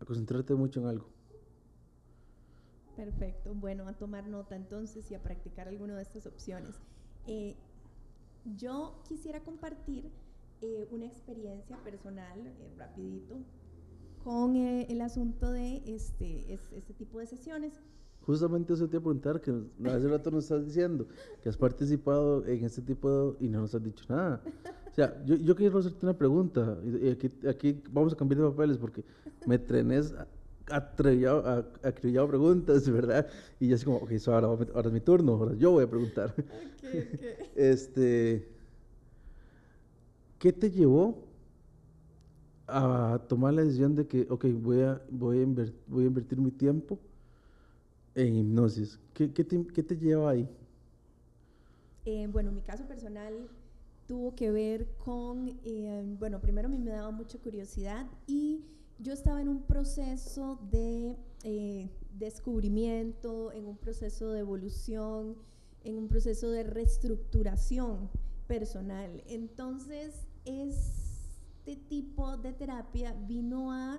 a 0.00 0.04
concentrarte 0.04 0.54
mucho 0.54 0.80
en 0.80 0.86
algo. 0.86 1.06
Perfecto, 2.96 3.54
bueno, 3.54 3.88
a 3.88 3.94
tomar 3.94 4.26
nota 4.28 4.54
entonces 4.54 5.10
y 5.10 5.14
a 5.14 5.22
practicar 5.22 5.68
alguna 5.68 5.96
de 5.96 6.02
estas 6.02 6.26
opciones. 6.26 6.76
Eh, 7.26 7.56
yo 8.56 9.02
quisiera 9.08 9.40
compartir 9.40 10.10
eh, 10.60 10.86
una 10.90 11.06
experiencia 11.06 11.76
personal, 11.82 12.38
eh, 12.38 12.74
rapidito, 12.76 13.36
con 14.24 14.56
el 14.56 15.00
asunto 15.02 15.52
de 15.52 15.82
este, 15.86 16.54
este 16.54 16.94
tipo 16.94 17.18
de 17.18 17.26
sesiones. 17.26 17.74
Justamente 18.22 18.72
eso 18.72 18.88
te 18.88 18.96
iba 18.96 19.00
a 19.00 19.04
preguntar, 19.04 19.40
que 19.42 19.52
hace 19.84 20.08
rato 20.08 20.30
nos 20.30 20.44
estás 20.44 20.64
diciendo 20.64 21.06
que 21.42 21.50
has 21.50 21.58
participado 21.58 22.44
en 22.46 22.64
este 22.64 22.80
tipo 22.80 23.10
de, 23.10 23.44
y 23.44 23.48
no 23.50 23.60
nos 23.60 23.74
has 23.74 23.84
dicho 23.84 24.06
nada. 24.08 24.42
O 24.90 24.94
sea, 24.94 25.22
yo, 25.26 25.36
yo 25.36 25.54
quiero 25.54 25.78
hacerte 25.78 26.06
una 26.06 26.16
pregunta, 26.16 26.78
y 27.02 27.10
aquí, 27.10 27.28
aquí 27.46 27.82
vamos 27.90 28.14
a 28.14 28.16
cambiar 28.16 28.40
de 28.40 28.48
papeles 28.48 28.78
porque 28.78 29.04
me 29.46 29.58
trenes 29.58 30.14
acribillado 30.70 32.28
preguntas, 32.28 32.88
¿verdad? 32.88 33.26
Y 33.60 33.68
yo 33.68 33.76
así 33.76 33.84
como, 33.84 33.98
ok, 33.98 34.12
ahora, 34.28 34.46
ahora, 34.46 34.88
es 34.88 34.92
mi 34.92 35.00
turno, 35.00 35.34
ahora 35.34 35.54
yo 35.56 35.72
voy 35.72 35.84
a 35.84 35.90
preguntar. 35.90 36.34
este, 37.54 38.48
¿Qué 40.38 40.50
te 40.50 40.70
llevó 40.70 41.33
a 42.66 43.20
tomar 43.28 43.54
la 43.54 43.62
decisión 43.62 43.94
de 43.94 44.06
que, 44.06 44.26
ok, 44.30 44.46
voy 44.60 44.80
a, 44.82 45.00
voy 45.10 45.42
a, 45.42 45.46
voy 45.86 46.04
a 46.04 46.06
invertir 46.06 46.38
mi 46.38 46.50
tiempo 46.50 46.98
en 48.14 48.36
hipnosis? 48.36 48.98
¿Qué, 49.12 49.32
qué, 49.32 49.44
te, 49.44 49.66
qué 49.66 49.82
te, 49.82 49.96
lleva 49.96 50.30
ahí? 50.30 50.48
Eh, 52.04 52.28
bueno, 52.30 52.52
mi 52.52 52.62
caso 52.62 52.84
personal 52.86 53.48
tuvo 54.06 54.34
que 54.34 54.50
ver 54.50 54.86
con, 54.98 55.58
eh, 55.64 56.04
bueno, 56.18 56.40
primero 56.40 56.68
a 56.68 56.70
mí 56.70 56.78
me 56.78 56.90
daba 56.90 57.10
mucha 57.10 57.38
curiosidad 57.38 58.06
y 58.26 58.64
yo 58.98 59.12
estaba 59.12 59.40
en 59.40 59.48
un 59.48 59.62
proceso 59.62 60.58
de 60.70 61.16
eh, 61.42 61.88
descubrimiento, 62.18 63.52
en 63.52 63.66
un 63.66 63.76
proceso 63.76 64.30
de 64.32 64.40
evolución, 64.40 65.36
en 65.82 65.98
un 65.98 66.08
proceso 66.08 66.50
de 66.50 66.62
reestructuración 66.62 68.08
personal. 68.46 69.22
Entonces, 69.26 70.26
este 71.66 71.76
tipo 71.76 72.36
de 72.36 72.52
terapia 72.52 73.14
vino 73.26 73.72
a 73.72 73.98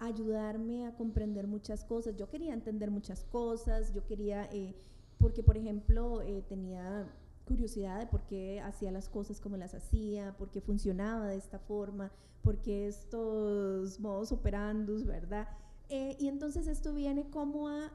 ayudarme 0.00 0.86
a 0.86 0.96
comprender 0.96 1.46
muchas 1.46 1.84
cosas. 1.84 2.16
Yo 2.16 2.28
quería 2.28 2.52
entender 2.52 2.90
muchas 2.90 3.24
cosas, 3.24 3.92
yo 3.92 4.04
quería, 4.04 4.48
eh, 4.52 4.74
porque 5.18 5.42
por 5.42 5.56
ejemplo, 5.56 6.22
eh, 6.22 6.42
tenía 6.48 7.08
curiosidad 7.44 8.00
de 8.00 8.06
por 8.06 8.26
qué 8.26 8.60
hacía 8.60 8.90
las 8.90 9.08
cosas 9.08 9.40
como 9.40 9.56
las 9.56 9.74
hacía, 9.74 10.36
por 10.36 10.50
qué 10.50 10.60
funcionaba 10.60 11.28
de 11.28 11.36
esta 11.36 11.60
forma, 11.60 12.10
por 12.42 12.60
qué 12.62 12.88
estos 12.88 14.00
modos 14.00 14.32
operandus, 14.32 15.04
¿verdad? 15.06 15.46
Eh, 15.90 16.16
y 16.18 16.26
entonces 16.26 16.66
esto 16.66 16.94
viene 16.94 17.30
como 17.30 17.68
a 17.68 17.92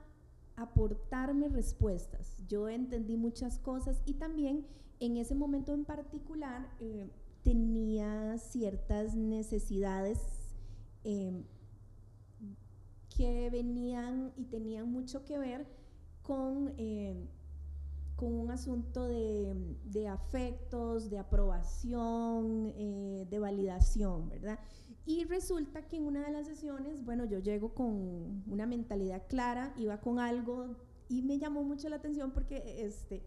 aportarme 0.56 1.50
respuestas. 1.50 2.38
Yo 2.48 2.70
entendí 2.70 3.18
muchas 3.18 3.60
cosas 3.60 4.02
y 4.06 4.14
también 4.14 4.66
en 5.02 5.18
ese 5.18 5.36
momento 5.36 5.74
en 5.74 5.84
particular 5.84 6.70
eh, 6.80 7.10
tenía 7.44 8.38
ciertas 8.38 9.16
necesidades 9.16 10.20
eh, 11.04 11.44
que 13.16 13.50
venían 13.50 14.34
y 14.38 14.46
tenían 14.46 14.92
mucho 14.92 15.26
que 15.26 15.38
ver 15.38 15.68
con 16.22 16.74
con 18.20 18.34
un 18.34 18.52
asunto 18.52 19.08
de, 19.08 19.56
de 19.86 20.10
afectos, 20.10 21.10
de 21.10 21.20
aprobación, 21.20 22.74
eh, 22.76 23.26
de 23.30 23.40
validación, 23.40 24.28
¿verdad? 24.28 24.60
Y 25.06 25.24
resulta 25.24 25.88
que 25.88 25.96
en 25.96 26.04
una 26.04 26.26
de 26.26 26.32
las 26.34 26.46
sesiones, 26.46 27.06
bueno, 27.06 27.24
yo 27.24 27.40
llego 27.40 27.74
con 27.74 28.44
una 28.46 28.66
mentalidad 28.66 29.24
clara, 29.30 29.74
iba 29.78 30.02
con 30.02 30.20
algo 30.20 30.76
y 31.08 31.22
me 31.22 31.40
llamó 31.40 31.64
mucho 31.64 31.88
la 31.88 31.96
atención 31.96 32.32
porque, 32.32 32.86
este, 32.86 33.24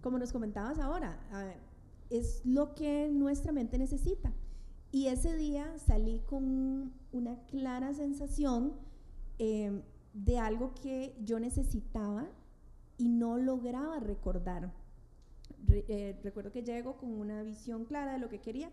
como 0.00 0.18
nos 0.18 0.32
comentabas 0.32 0.80
ahora, 0.80 1.20
es 2.12 2.42
lo 2.44 2.74
que 2.74 3.10
nuestra 3.10 3.52
mente 3.52 3.78
necesita. 3.78 4.32
Y 4.90 5.06
ese 5.06 5.36
día 5.36 5.78
salí 5.78 6.20
con 6.26 6.92
una 7.12 7.36
clara 7.46 7.94
sensación 7.94 8.74
eh, 9.38 9.82
de 10.12 10.38
algo 10.38 10.74
que 10.74 11.16
yo 11.24 11.40
necesitaba 11.40 12.28
y 12.98 13.08
no 13.08 13.38
lograba 13.38 13.98
recordar. 14.00 14.72
Eh, 15.68 16.18
recuerdo 16.22 16.52
que 16.52 16.62
llego 16.62 16.98
con 16.98 17.12
una 17.12 17.42
visión 17.42 17.86
clara 17.86 18.12
de 18.12 18.18
lo 18.18 18.28
que 18.28 18.40
quería 18.40 18.70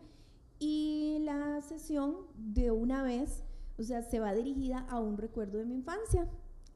y 0.59 1.19
la 1.21 1.61
sesión 1.61 2.17
de 2.35 2.71
una 2.71 3.01
vez, 3.03 3.43
o 3.77 3.83
sea, 3.83 4.01
se 4.01 4.19
va 4.19 4.33
dirigida 4.33 4.85
a 4.89 4.99
un 4.99 5.17
recuerdo 5.17 5.59
de 5.59 5.65
mi 5.65 5.75
infancia 5.75 6.27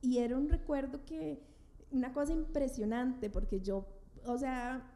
y 0.01 0.19
era 0.19 0.37
un 0.37 0.47
recuerdo 0.47 1.03
que, 1.05 1.43
una 1.91 2.13
cosa 2.13 2.33
impresionante 2.33 3.29
porque 3.29 3.59
yo, 3.59 3.85
o 4.25 4.37
sea, 4.37 4.92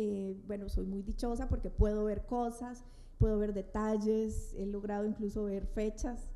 eh, 0.00 0.40
bueno, 0.46 0.68
soy 0.68 0.86
muy 0.86 1.02
dichosa 1.02 1.48
porque 1.48 1.70
puedo 1.70 2.04
ver 2.04 2.24
cosas, 2.24 2.84
puedo 3.18 3.36
ver 3.36 3.52
detalles, 3.52 4.54
he 4.54 4.64
logrado 4.64 5.04
incluso 5.04 5.44
ver 5.44 5.66
fechas, 5.66 6.28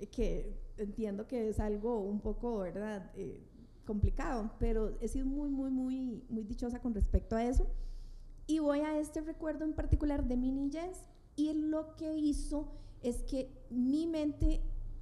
eh, 0.00 0.06
que 0.06 0.54
entiendo 0.76 1.26
que 1.26 1.48
es 1.48 1.58
algo 1.58 1.98
un 2.00 2.20
poco, 2.20 2.58
¿verdad? 2.58 3.10
complicado, 3.86 4.50
pero 4.58 4.98
he 5.00 5.08
sido 5.08 5.24
muy, 5.24 5.48
muy, 5.48 5.70
muy, 5.70 6.22
muy 6.28 6.44
dichosa 6.44 6.80
con 6.80 6.92
respecto 6.92 7.36
a 7.36 7.44
eso. 7.44 7.66
Y 8.46 8.58
voy 8.58 8.80
a 8.80 8.98
este 8.98 9.22
recuerdo 9.22 9.64
en 9.64 9.72
particular 9.72 10.28
de 10.28 10.36
mi 10.36 10.52
niñez 10.52 11.08
y 11.36 11.54
lo 11.54 11.96
que 11.96 12.18
hizo 12.18 12.68
es 13.02 13.22
que 13.22 13.50
mi 13.70 14.06
mente 14.06 14.60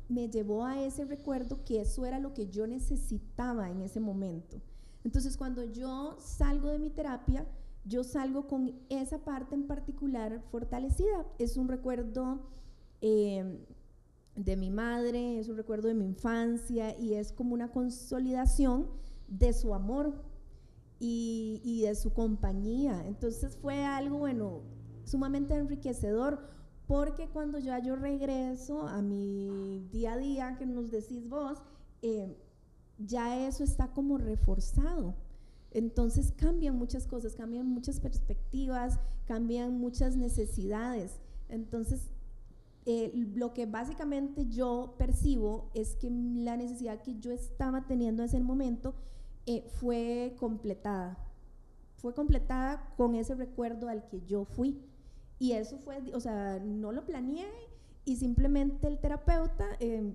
me 0.09 0.29
llevó 0.29 0.65
a 0.65 0.81
ese 0.81 1.05
recuerdo 1.05 1.65
que 1.65 1.81
eso 1.81 2.07
era 2.07 2.21
lo 2.21 2.33
que 2.33 2.47
yo 2.49 2.69
necesitaba 2.69 3.71
en 3.71 3.81
ese 3.81 3.99
momento. 3.99 4.61
Entonces 5.03 5.37
cuando 5.37 5.65
yo 5.65 6.17
salgo 6.21 6.69
de 6.69 6.79
mi 6.79 6.91
terapia, 6.91 7.47
yo 7.85 8.03
salgo 8.05 8.47
con 8.47 8.73
esa 8.89 9.19
parte 9.19 9.55
en 9.55 9.67
particular 9.67 10.43
fortalecida. 10.51 11.27
Es 11.39 11.57
un 11.57 11.69
recuerdo 11.69 12.41
eh, 13.01 13.59
de 14.37 14.57
mi 14.57 14.71
madre, 14.71 15.39
es 15.39 15.49
un 15.49 15.57
recuerdo 15.57 15.89
de 15.89 15.95
mi 15.95 16.05
infancia 16.05 16.99
y 16.99 17.15
es 17.15 17.33
como 17.33 17.55
una 17.55 17.71
consolidación 17.71 18.89
de 19.29 19.53
su 19.53 19.75
amor 19.75 20.15
y, 20.99 21.83
de 21.83 21.95
su 21.95 22.13
compañía. 22.13 23.07
Entonces 23.07 23.57
fue 23.57 23.85
algo, 23.85 24.19
bueno, 24.19 24.63
sumamente 25.05 25.55
enriquecedor 25.55 26.49
porque 26.87 27.29
cuando 27.29 27.59
ya 27.59 27.79
yo 27.79 27.97
regreso 27.97 28.87
a 28.87 29.03
mi 29.03 29.87
día 29.93 30.15
a 30.15 30.19
día 30.19 30.57
que 30.59 30.67
nos 30.67 30.91
decís 30.91 31.29
vos, 31.29 31.63
eh, 32.03 32.35
ya 32.99 33.47
eso 33.47 33.65
está 33.65 33.89
como 33.89 34.19
reforzado. 34.19 35.15
Entonces 35.75 36.33
cambian 36.37 36.77
muchas 36.77 37.07
cosas, 37.07 37.35
cambian 37.35 37.67
muchas 37.67 38.01
perspectivas, 38.01 38.99
cambian 39.27 39.79
muchas 39.79 40.17
necesidades. 40.17 41.21
Entonces 41.49 42.11
eh, 42.87 43.13
lo 43.35 43.55
que 43.55 43.67
básicamente 43.67 44.47
yo 44.47 44.95
percibo 44.99 45.71
es 45.75 45.97
que 45.97 46.11
la 46.11 46.57
necesidad 46.57 47.03
que 47.03 47.19
yo 47.19 47.33
estaba 47.33 47.87
teniendo 47.87 48.23
en 48.23 48.29
ese 48.29 48.41
momento 48.41 48.95
eh, 49.47 49.65
fue 49.81 50.37
completada. 50.39 51.19
Fue 51.97 52.15
completada 52.15 52.95
con 52.97 53.15
ese 53.15 53.35
recuerdo 53.35 53.89
al 53.89 54.07
que 54.07 54.21
yo 54.27 54.45
fui. 54.45 54.81
Y 55.39 55.53
eso 55.53 55.79
fue, 55.79 55.99
o 56.15 56.21
sea, 56.21 56.61
no 56.61 56.93
lo 56.93 57.05
planeé 57.05 57.47
y 58.05 58.17
simplemente 58.17 58.87
el 58.87 58.99
terapeuta 58.99 59.67
eh, 59.81 60.15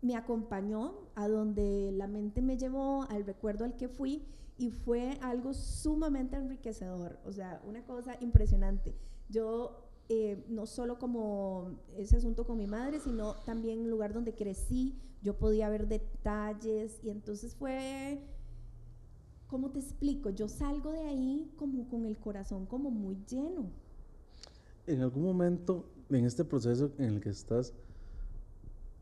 me 0.00 0.16
acompañó 0.16 0.94
a 1.14 1.28
donde 1.28 1.92
la 1.92 2.06
mente 2.06 2.40
me 2.40 2.56
llevó, 2.56 3.02
al 3.10 3.26
recuerdo 3.26 3.64
al 3.64 3.76
que 3.76 3.88
fui 3.88 4.22
y 4.56 4.70
fue 4.70 5.18
algo 5.20 5.52
sumamente 5.52 6.36
enriquecedor, 6.36 7.18
o 7.24 7.32
sea, 7.32 7.60
una 7.66 7.84
cosa 7.84 8.16
impresionante. 8.20 8.94
Yo 9.28 9.84
eh, 10.08 10.44
no 10.48 10.66
solo 10.66 10.98
como 10.98 11.80
ese 11.96 12.16
asunto 12.16 12.46
con 12.46 12.58
mi 12.58 12.66
madre, 12.66 13.00
sino 13.00 13.34
también 13.44 13.80
un 13.80 13.90
lugar 13.90 14.12
donde 14.12 14.34
crecí, 14.34 14.96
yo 15.22 15.38
podía 15.38 15.68
ver 15.70 15.88
detalles 15.88 17.00
y 17.02 17.10
entonces 17.10 17.54
fue, 17.54 18.20
¿cómo 19.48 19.70
te 19.70 19.80
explico? 19.80 20.30
Yo 20.30 20.48
salgo 20.48 20.92
de 20.92 21.00
ahí 21.00 21.50
como 21.56 21.88
con 21.88 22.04
el 22.04 22.18
corazón 22.18 22.66
como 22.66 22.90
muy 22.90 23.16
lleno. 23.26 23.70
En 24.86 25.00
algún 25.00 25.22
momento, 25.24 25.86
en 26.10 26.26
este 26.26 26.44
proceso 26.44 26.92
en 26.98 27.14
el 27.14 27.20
que 27.20 27.30
estás, 27.30 27.72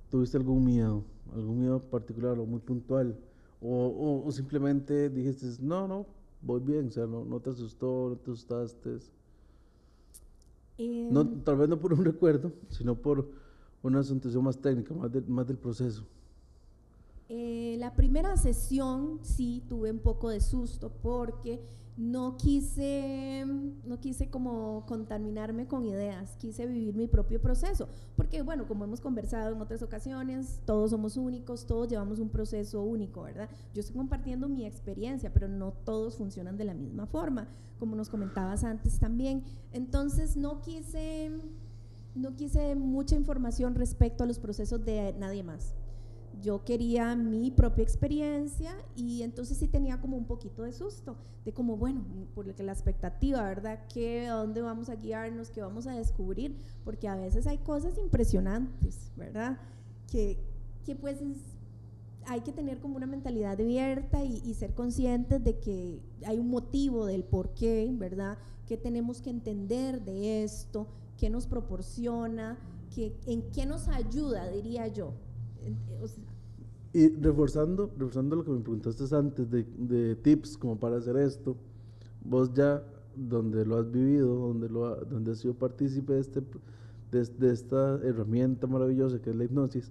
¿tuviste 0.08 0.36
algún 0.36 0.64
miedo? 0.64 1.04
¿Algún 1.34 1.58
miedo 1.58 1.82
particular 1.82 2.38
o 2.38 2.46
muy 2.46 2.60
puntual? 2.60 3.18
¿O, 3.64 4.28
simplemente 4.32 5.08
dijiste, 5.08 5.46
no, 5.60 5.86
no, 5.86 6.06
voy 6.40 6.60
bien, 6.60 6.88
o 6.88 6.90
sea, 6.90 7.06
no, 7.06 7.24
no 7.24 7.38
te 7.38 7.50
asustó, 7.50 8.08
no 8.10 8.16
te 8.16 8.30
asustaste? 8.32 8.98
no, 10.78 11.20
em. 11.20 11.44
tal 11.44 11.56
vez 11.58 11.68
no 11.68 11.78
por 11.78 11.92
un 11.92 12.04
recuerdo, 12.04 12.52
sino 12.68 12.96
por 12.96 13.28
una 13.82 14.02
sensación 14.02 14.42
más 14.42 14.58
técnica, 14.58 14.92
más, 14.94 15.10
más 15.28 15.46
del 15.46 15.58
proceso. 15.58 16.04
Eh, 17.28 17.76
la 17.78 17.94
primera 17.94 18.36
sesión 18.36 19.20
sí 19.22 19.62
tuve 19.68 19.90
un 19.90 20.00
poco 20.00 20.28
de 20.28 20.40
susto 20.40 20.90
porque 21.02 21.60
no 21.96 22.36
quise, 22.38 23.44
no 23.84 24.00
quise 24.00 24.30
como 24.30 24.86
contaminarme 24.86 25.66
con 25.66 25.84
ideas, 25.84 26.36
quise 26.38 26.66
vivir 26.66 26.94
mi 26.94 27.06
propio 27.06 27.40
proceso, 27.40 27.88
porque 28.16 28.42
bueno, 28.42 28.66
como 28.66 28.84
hemos 28.84 29.00
conversado 29.00 29.54
en 29.54 29.60
otras 29.60 29.82
ocasiones, 29.82 30.60
todos 30.64 30.90
somos 30.90 31.16
únicos, 31.16 31.66
todos 31.66 31.88
llevamos 31.88 32.18
un 32.18 32.30
proceso 32.30 32.82
único, 32.82 33.22
¿verdad? 33.22 33.50
Yo 33.74 33.80
estoy 33.80 33.96
compartiendo 33.96 34.48
mi 34.48 34.64
experiencia, 34.64 35.32
pero 35.32 35.48
no 35.48 35.72
todos 35.72 36.16
funcionan 36.16 36.56
de 36.56 36.64
la 36.64 36.74
misma 36.74 37.06
forma, 37.06 37.48
como 37.78 37.94
nos 37.94 38.08
comentabas 38.08 38.64
antes 38.64 38.98
también. 38.98 39.44
Entonces 39.72 40.36
no 40.36 40.62
quise, 40.62 41.30
no 42.14 42.34
quise 42.36 42.74
mucha 42.74 43.16
información 43.16 43.74
respecto 43.74 44.24
a 44.24 44.26
los 44.26 44.38
procesos 44.38 44.82
de 44.84 45.14
nadie 45.18 45.42
más 45.42 45.74
yo 46.42 46.64
quería 46.64 47.14
mi 47.14 47.50
propia 47.50 47.82
experiencia 47.82 48.76
y 48.96 49.22
entonces 49.22 49.56
sí 49.58 49.68
tenía 49.68 50.00
como 50.00 50.16
un 50.16 50.26
poquito 50.26 50.62
de 50.64 50.72
susto, 50.72 51.16
de 51.44 51.52
como, 51.52 51.76
bueno, 51.76 52.04
porque 52.34 52.62
la 52.62 52.72
expectativa, 52.72 53.42
¿verdad? 53.42 53.86
¿Qué, 53.92 54.26
¿A 54.26 54.34
dónde 54.34 54.60
vamos 54.60 54.88
a 54.88 54.96
guiarnos? 54.96 55.50
¿Qué 55.50 55.62
vamos 55.62 55.86
a 55.86 55.92
descubrir? 55.92 56.56
Porque 56.84 57.08
a 57.08 57.16
veces 57.16 57.46
hay 57.46 57.58
cosas 57.58 57.96
impresionantes, 57.96 59.12
¿verdad? 59.16 59.58
Que, 60.10 60.38
que 60.84 60.96
pues 60.96 61.18
hay 62.26 62.40
que 62.40 62.52
tener 62.52 62.78
como 62.78 62.96
una 62.96 63.06
mentalidad 63.06 63.52
abierta 63.52 64.24
y, 64.24 64.42
y, 64.44 64.54
ser 64.54 64.74
conscientes 64.74 65.42
de 65.42 65.58
que 65.58 66.00
hay 66.26 66.38
un 66.38 66.50
motivo 66.50 67.06
del 67.06 67.24
por 67.24 67.54
qué, 67.54 67.90
¿verdad? 67.92 68.38
¿Qué 68.66 68.76
tenemos 68.76 69.20
que 69.20 69.30
entender 69.30 70.04
de 70.04 70.44
esto? 70.44 70.86
¿Qué 71.16 71.30
nos 71.30 71.46
proporciona? 71.46 72.58
¿Qué, 72.94 73.16
¿En 73.26 73.50
qué 73.50 73.64
nos 73.66 73.88
ayuda, 73.88 74.48
diría 74.50 74.86
yo? 74.88 75.14
Y 76.94 77.08
reforzando, 77.08 77.90
reforzando 77.96 78.36
lo 78.36 78.44
que 78.44 78.50
me 78.50 78.60
preguntaste 78.60 79.16
antes 79.16 79.50
de, 79.50 79.64
de, 79.78 80.14
tips 80.16 80.58
como 80.58 80.78
para 80.78 80.96
hacer 80.98 81.16
esto, 81.16 81.56
vos 82.22 82.52
ya 82.52 82.82
donde 83.16 83.64
lo 83.64 83.78
has 83.78 83.90
vivido, 83.90 84.34
donde, 84.34 84.68
lo 84.68 84.96
donde 84.96 85.32
has 85.32 85.38
sido 85.38 85.54
partícipe 85.54 86.12
de, 86.12 86.20
este, 86.20 86.42
de, 87.10 87.52
esta 87.52 87.94
herramienta 88.02 88.66
maravillosa 88.66 89.20
que 89.20 89.30
es 89.30 89.36
la 89.36 89.44
hipnosis, 89.44 89.90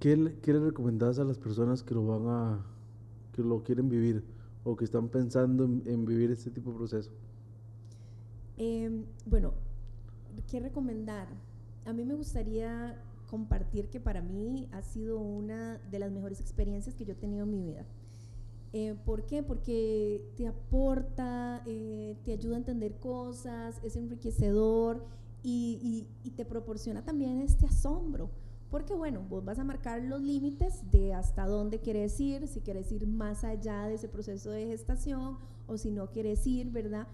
¿qué 0.00 0.16
le, 0.16 0.38
qué 0.40 0.54
le 0.54 0.60
recomendás 0.60 1.18
a 1.18 1.24
las 1.24 1.38
personas 1.38 1.82
que 1.82 1.94
lo 1.94 2.06
van 2.06 2.26
a, 2.26 2.66
que 3.32 3.42
lo 3.42 3.62
quieren 3.62 3.90
vivir 3.90 4.24
o 4.64 4.76
que 4.76 4.84
están 4.84 5.08
pensando 5.08 5.64
en, 5.64 6.06
vivir 6.06 6.30
este 6.30 6.50
tipo 6.50 6.70
de 6.72 6.76
proceso? 6.78 7.10
Em, 8.56 9.04
bueno, 9.26 9.52
¿qué 10.50 10.58
recomendar? 10.58 11.28
A 11.84 11.92
mí 11.92 12.04
me 12.04 12.14
gustaría 12.14 12.98
compartir 13.26 13.88
que 13.90 14.00
para 14.00 14.22
mí 14.22 14.68
ha 14.72 14.82
sido 14.82 15.18
una 15.18 15.78
de 15.90 15.98
las 15.98 16.10
mejores 16.10 16.40
experiencias 16.40 16.94
que 16.94 17.04
yo 17.04 17.12
he 17.12 17.16
tenido 17.16 17.44
en 17.44 17.50
mi 17.50 17.62
vida. 17.62 17.84
Eh, 18.72 18.94
¿Por 19.04 19.24
qué? 19.26 19.42
Porque 19.42 20.22
te 20.36 20.46
aporta, 20.46 21.62
eh, 21.66 22.16
te 22.24 22.32
ayuda 22.32 22.56
a 22.56 22.58
entender 22.58 22.98
cosas, 22.98 23.80
es 23.82 23.96
enriquecedor 23.96 25.04
y, 25.42 26.08
te 26.36 26.44
proporciona 26.44 27.02
también 27.02 27.40
este 27.40 27.66
asombro. 27.66 28.30
Porque 28.70 28.94
bueno, 28.94 29.24
vos 29.28 29.44
vas 29.44 29.58
a 29.58 29.64
marcar 29.64 30.02
los 30.02 30.20
límites 30.20 30.90
de 30.90 31.14
hasta 31.14 31.46
dónde 31.46 31.80
quieres 31.80 32.20
ir, 32.20 32.46
si 32.48 32.60
quieres 32.60 32.92
ir 32.92 33.06
más 33.06 33.44
allá 33.44 33.84
de 33.84 33.94
ese 33.94 34.08
proceso 34.08 34.50
de 34.50 34.66
gestación 34.66 35.38
o 35.66 35.78
si 35.78 35.90
no 35.90 36.10
quieres 36.10 36.46
ir, 36.46 36.70
¿verdad? 36.70 37.06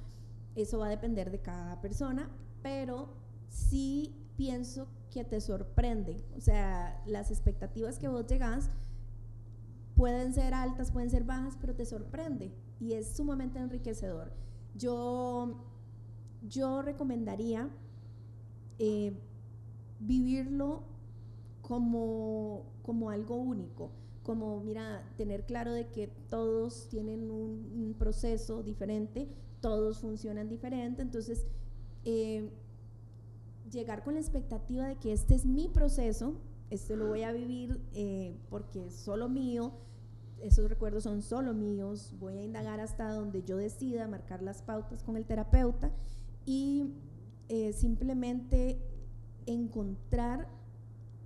Eso 0.56 0.78
va 0.78 0.86
a 0.86 0.90
depender 0.90 1.30
de 1.30 1.40
cada 1.40 1.80
persona, 1.80 2.28
pero 2.62 3.10
sí 3.48 4.21
pienso 4.42 4.88
que 5.12 5.22
te 5.22 5.40
sorprende. 5.40 6.24
O 6.36 6.40
sea, 6.40 7.00
las 7.06 7.30
expectativas 7.30 8.00
que 8.00 8.08
vos 8.08 8.26
llegás 8.26 8.70
pueden 9.94 10.34
ser 10.34 10.52
altas, 10.52 10.90
pueden 10.90 11.10
ser 11.10 11.22
bajas, 11.22 11.56
pero 11.60 11.76
te 11.76 11.86
sorprende 11.86 12.52
y 12.80 12.94
es 12.94 13.14
sumamente 13.16 13.60
enriquecedor. 13.60 14.32
Yo, 14.74 15.64
yo 16.48 16.82
recomendaría 16.82 17.70
eh, 18.80 19.16
vivirlo 20.00 20.82
como, 21.60 22.64
como 22.82 23.10
algo 23.10 23.36
único, 23.36 23.92
como, 24.24 24.60
mira, 24.60 25.08
tener 25.16 25.46
claro 25.46 25.72
de 25.72 25.86
que 25.86 26.08
todos 26.28 26.88
tienen 26.88 27.30
un, 27.30 27.94
proceso 27.96 28.64
diferente, 28.64 29.28
todos 29.60 30.00
funcionan 30.00 30.48
diferente, 30.48 31.00
entonces 31.00 31.46
eh, 32.04 32.50
llegar 33.72 34.04
con 34.04 34.14
la 34.14 34.20
expectativa 34.20 34.86
de 34.86 34.96
que 34.96 35.12
este 35.12 35.34
es 35.34 35.46
mi 35.46 35.68
proceso, 35.68 36.34
este 36.70 36.96
lo 36.96 37.08
voy 37.08 37.22
a 37.22 37.32
vivir 37.32 37.80
eh, 37.94 38.36
porque 38.50 38.86
es 38.86 38.94
solo 38.94 39.28
mío, 39.28 39.72
esos 40.40 40.68
recuerdos 40.68 41.04
son 41.04 41.22
solo 41.22 41.54
míos, 41.54 42.14
voy 42.18 42.38
a 42.38 42.42
indagar 42.42 42.80
hasta 42.80 43.12
donde 43.12 43.42
yo 43.42 43.56
decida, 43.56 44.08
marcar 44.08 44.42
las 44.42 44.62
pautas 44.62 45.02
con 45.02 45.16
el 45.16 45.24
terapeuta 45.24 45.90
y 46.44 46.92
eh, 47.48 47.72
simplemente 47.72 48.78
encontrar 49.46 50.48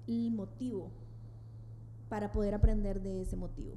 el 0.06 0.30
motivo 0.30 0.90
para 2.09 2.32
poder 2.32 2.54
aprender 2.54 3.02
de 3.02 3.22
ese 3.22 3.37
motivo. 3.37 3.74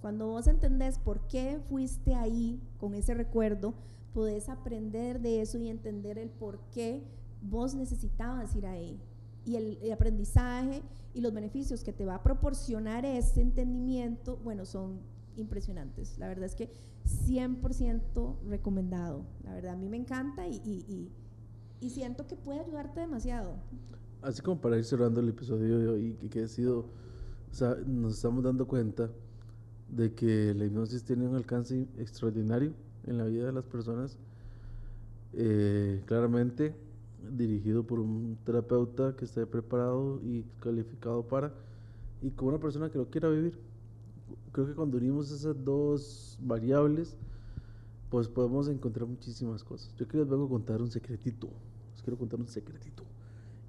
Cuando 0.00 0.28
vos 0.28 0.46
entendés 0.46 0.98
por 0.98 1.26
qué 1.26 1.60
fuiste 1.68 2.14
ahí 2.14 2.60
con 2.78 2.94
ese 2.94 3.14
recuerdo, 3.14 3.74
podés 4.14 4.48
aprender 4.48 5.20
de 5.20 5.40
eso 5.40 5.58
y 5.58 5.68
entender 5.68 6.18
el 6.18 6.30
por 6.30 6.58
qué 6.72 7.02
vos 7.42 7.74
necesitabas 7.74 8.54
ir 8.56 8.66
ahí. 8.66 9.00
Y 9.44 9.56
el, 9.56 9.92
aprendizaje 9.92 10.82
y 11.14 11.20
los 11.20 11.32
beneficios 11.32 11.82
que 11.82 11.92
te 11.92 12.04
va 12.04 12.16
a 12.16 12.22
proporcionar 12.22 13.04
ese 13.04 13.40
entendimiento, 13.40 14.36
bueno, 14.44 14.64
son 14.64 15.00
impresionantes. 15.36 16.18
La 16.18 16.28
verdad 16.28 16.44
es 16.44 16.54
que 16.54 16.70
100% 17.06 18.36
recomendado. 18.48 19.24
La 19.44 19.54
verdad, 19.54 19.74
a 19.74 19.76
mí 19.76 19.88
me 19.88 19.96
encanta 19.96 20.46
y, 20.46 20.56
y, 20.64 21.10
y, 21.80 21.90
siento 21.90 22.26
que 22.26 22.36
puede 22.36 22.60
ayudarte 22.60 23.00
demasiado. 23.00 23.54
Así 24.22 24.42
como 24.42 24.60
para 24.60 24.76
ir 24.76 24.84
cerrando 24.84 25.20
el 25.20 25.30
episodio 25.30 25.78
de 25.78 25.88
hoy, 25.88 26.12
que, 26.30 26.44
ha 26.44 26.48
sido, 26.48 26.80
o 26.80 27.54
sea, 27.54 27.76
nos 27.86 28.16
estamos 28.16 28.44
dando 28.44 28.68
cuenta 28.68 29.10
de 29.88 30.14
que 30.14 30.54
la 30.54 30.66
hipnosis 30.66 31.02
tiene 31.04 31.26
un 31.26 31.34
alcance 31.34 31.88
extraordinario 31.98 32.74
en 33.06 33.16
la 33.16 33.24
vida 33.24 33.46
de 33.46 33.52
las 33.52 33.64
personas. 33.64 34.18
Eh, 35.32 36.02
claramente, 36.06 36.74
dirigido 37.36 37.82
por 37.84 38.00
un 38.00 38.38
terapeuta 38.44 39.14
que 39.16 39.24
esté 39.24 39.46
preparado 39.46 40.20
y 40.22 40.44
calificado 40.60 41.22
para, 41.22 41.52
y 42.22 42.30
con 42.30 42.48
una 42.48 42.58
persona 42.58 42.90
que 42.90 42.98
lo 42.98 43.08
quiera 43.08 43.28
vivir. 43.28 43.58
Creo 44.52 44.66
que 44.66 44.74
cuando 44.74 44.96
unimos 44.96 45.30
esas 45.30 45.64
dos 45.64 46.38
variables, 46.40 47.16
pues 48.10 48.28
podemos 48.28 48.68
encontrar 48.68 49.06
muchísimas 49.06 49.62
cosas. 49.62 49.94
Yo 49.96 50.06
quiero 50.06 50.24
les 50.24 50.30
vengo 50.30 50.46
a 50.46 50.48
contar 50.48 50.82
un 50.82 50.90
secretito, 50.90 51.48
les 51.92 52.02
quiero 52.02 52.18
contar 52.18 52.40
un 52.40 52.48
secretito. 52.48 53.04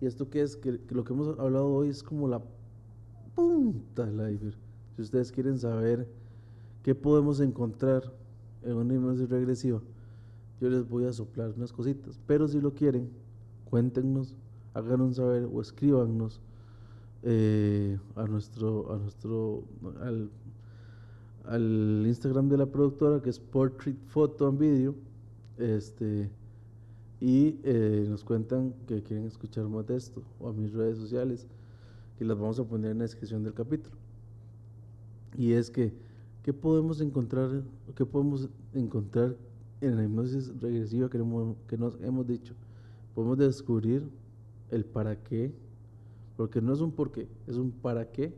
Y 0.01 0.07
esto 0.07 0.29
que 0.29 0.41
es, 0.41 0.55
que, 0.55 0.79
lo 0.89 1.03
que 1.03 1.13
hemos 1.13 1.37
hablado 1.39 1.67
hoy 1.67 1.89
es 1.89 2.01
como 2.01 2.27
la 2.27 2.41
punta 3.35 4.05
del 4.05 4.33
iceberg. 4.33 4.57
Si 4.95 5.01
ustedes 5.03 5.31
quieren 5.31 5.59
saber 5.59 6.07
qué 6.83 6.95
podemos 6.95 7.39
encontrar 7.39 8.11
en 8.63 8.73
una 8.73 8.95
hipnosis 8.95 9.29
regresiva, 9.29 9.81
yo 10.59 10.69
les 10.69 10.87
voy 10.87 11.05
a 11.05 11.13
soplar 11.13 11.53
unas 11.55 11.71
cositas. 11.71 12.19
Pero 12.25 12.47
si 12.47 12.59
lo 12.59 12.73
quieren, 12.73 13.11
cuéntenos, 13.71 14.35
háganos 14.73 15.15
saber 15.15 15.47
o 15.51 15.61
escríbanos 15.61 16.41
eh, 17.23 17.97
a 18.17 18.25
nuestro, 18.25 18.93
a 18.93 18.97
nuestro 18.97 19.63
al, 21.45 22.03
Instagram 22.05 22.49
de 22.49 22.57
la 22.57 22.65
productora 22.65 23.21
que 23.21 23.29
es 23.29 23.39
Portrait 23.39 23.97
Photo 24.07 24.47
and 24.47 24.59
Video 24.59 24.93
este 25.57 26.29
y 27.21 27.59
eh, 27.63 28.05
nos 28.09 28.23
cuentan 28.25 28.73
que 28.87 29.01
quieren 29.03 29.25
escuchar 29.25 29.67
más 29.69 29.87
de 29.87 29.95
esto 29.95 30.21
o 30.39 30.49
a 30.49 30.53
mis 30.53 30.73
redes 30.73 30.97
sociales 30.97 31.47
que 32.19 32.25
las 32.25 32.37
vamos 32.37 32.59
a 32.59 32.65
poner 32.65 32.91
en 32.91 32.97
la 32.97 33.03
descripción 33.03 33.43
del 33.43 33.53
capítulo. 33.53 33.95
Y 35.37 35.53
es 35.53 35.71
que 35.71 35.93
qué 36.43 36.51
podemos 36.51 36.99
encontrar 36.99 37.63
qué 37.95 38.05
podemos 38.05 38.49
encontrar 38.73 39.37
en 39.79 39.95
la 39.95 40.03
hipnosis 40.03 40.51
regresiva 40.59 41.09
que, 41.09 41.19
que 41.67 41.77
nos 41.77 41.97
hemos 42.01 42.27
dicho 42.27 42.53
podemos 43.21 43.37
descubrir 43.37 44.09
el 44.71 44.83
para 44.83 45.15
qué, 45.21 45.53
porque 46.37 46.59
no 46.59 46.73
es 46.73 46.81
un 46.81 46.91
por 46.91 47.11
qué, 47.11 47.27
es 47.47 47.57
un 47.57 47.71
para 47.71 48.11
qué 48.11 48.33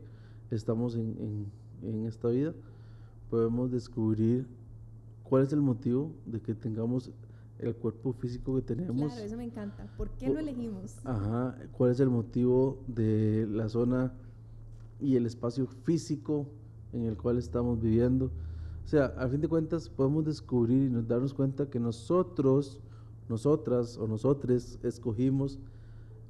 estamos 0.50 0.94
en, 0.94 1.46
en 1.82 2.04
esta 2.04 2.28
vida. 2.28 2.52
Podemos 3.30 3.70
descubrir 3.70 4.46
cuál 5.22 5.44
es 5.44 5.52
el 5.54 5.62
motivo 5.62 6.12
de 6.26 6.40
que 6.40 6.54
tengamos 6.54 7.10
el 7.58 7.74
cuerpo 7.76 8.12
físico 8.12 8.56
que 8.56 8.62
tenemos. 8.62 9.12
Claro, 9.12 9.26
eso 9.26 9.36
me 9.38 9.44
encanta. 9.44 9.86
¿Por 9.96 10.10
qué 10.10 10.28
lo 10.28 10.38
elegimos? 10.38 10.98
Ajá, 11.04 11.56
cuál 11.72 11.92
es 11.92 12.00
el 12.00 12.10
motivo 12.10 12.84
de 12.86 13.46
la 13.48 13.70
zona 13.70 14.12
y 15.00 15.16
el 15.16 15.24
espacio 15.24 15.66
físico 15.66 16.46
en 16.92 17.04
el 17.04 17.16
cual 17.16 17.38
estamos 17.38 17.80
viviendo. 17.80 18.26
O 18.84 18.86
sea, 18.86 19.06
a 19.16 19.28
fin 19.28 19.40
de 19.40 19.48
cuentas 19.48 19.88
podemos 19.88 20.26
descubrir 20.26 20.82
y 20.82 20.90
nos 20.90 21.08
darnos 21.08 21.32
cuenta 21.32 21.70
que 21.70 21.80
nosotros, 21.80 22.80
nosotras 23.28 23.96
o 23.96 24.06
nosotres 24.06 24.78
escogimos 24.82 25.58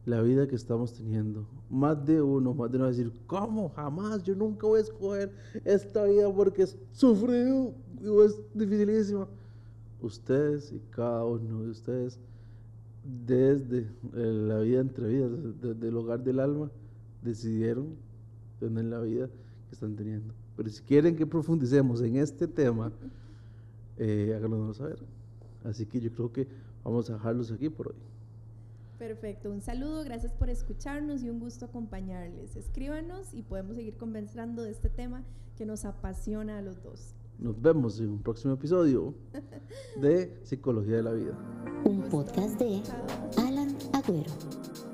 la 0.06 0.20
vida 0.20 0.46
que 0.46 0.54
estamos 0.54 0.92
teniendo. 0.92 1.46
Más 1.70 2.04
de 2.04 2.20
uno, 2.20 2.52
más 2.54 2.70
de 2.70 2.76
uno 2.76 2.84
va 2.84 2.90
a 2.90 2.92
decir, 2.92 3.12
¿cómo? 3.26 3.70
Jamás, 3.70 4.22
yo 4.22 4.34
nunca 4.34 4.66
voy 4.66 4.78
a 4.78 4.82
escoger 4.82 5.32
esta 5.64 6.04
vida 6.04 6.32
porque 6.32 6.62
es 6.62 6.76
sufrido 6.92 7.72
y 8.00 8.24
es 8.24 8.38
dificilísima. 8.52 9.26
Ustedes 10.02 10.72
y 10.72 10.80
cada 10.90 11.24
uno 11.24 11.62
de 11.62 11.70
ustedes, 11.70 12.18
desde 13.26 13.78
eh, 13.78 14.46
la 14.48 14.58
vida 14.60 14.80
entre 14.80 15.08
vidas, 15.08 15.30
desde 15.62 15.88
el 15.88 15.96
hogar 15.96 16.22
del 16.22 16.40
alma, 16.40 16.70
decidieron 17.22 17.96
tener 18.60 18.84
la 18.84 19.00
vida 19.00 19.28
que 19.68 19.74
están 19.74 19.96
teniendo. 19.96 20.34
Pero 20.56 20.68
si 20.68 20.82
quieren 20.82 21.16
que 21.16 21.26
profundicemos 21.26 22.02
en 22.02 22.16
este 22.16 22.46
tema, 22.46 22.92
eh, 23.96 24.34
háganos 24.36 24.76
saber. 24.76 24.98
Así 25.64 25.86
que 25.86 26.00
yo 26.00 26.12
creo 26.12 26.30
que 26.30 26.46
vamos 26.84 27.10
a 27.10 27.14
dejarlos 27.14 27.50
aquí 27.50 27.68
por 27.68 27.88
hoy. 27.88 27.96
Perfecto, 28.98 29.50
un 29.50 29.60
saludo, 29.60 30.04
gracias 30.04 30.32
por 30.32 30.48
escucharnos 30.48 31.22
y 31.22 31.30
un 31.30 31.40
gusto 31.40 31.64
acompañarles. 31.64 32.56
Escríbanos 32.56 33.34
y 33.34 33.42
podemos 33.42 33.76
seguir 33.76 33.96
conversando 33.96 34.62
de 34.62 34.70
este 34.70 34.88
tema 34.88 35.24
que 35.56 35.66
nos 35.66 35.84
apasiona 35.84 36.58
a 36.58 36.62
los 36.62 36.82
dos. 36.82 37.14
Nos 37.38 37.60
vemos 37.60 37.98
en 37.98 38.10
un 38.10 38.22
próximo 38.22 38.54
episodio 38.54 39.14
de 40.00 40.38
Psicología 40.44 40.96
de 40.96 41.02
la 41.02 41.12
Vida. 41.12 41.36
Un 41.84 42.02
podcast 42.02 42.58
de 42.58 42.82
Alan 43.36 43.76
Agüero. 43.92 44.93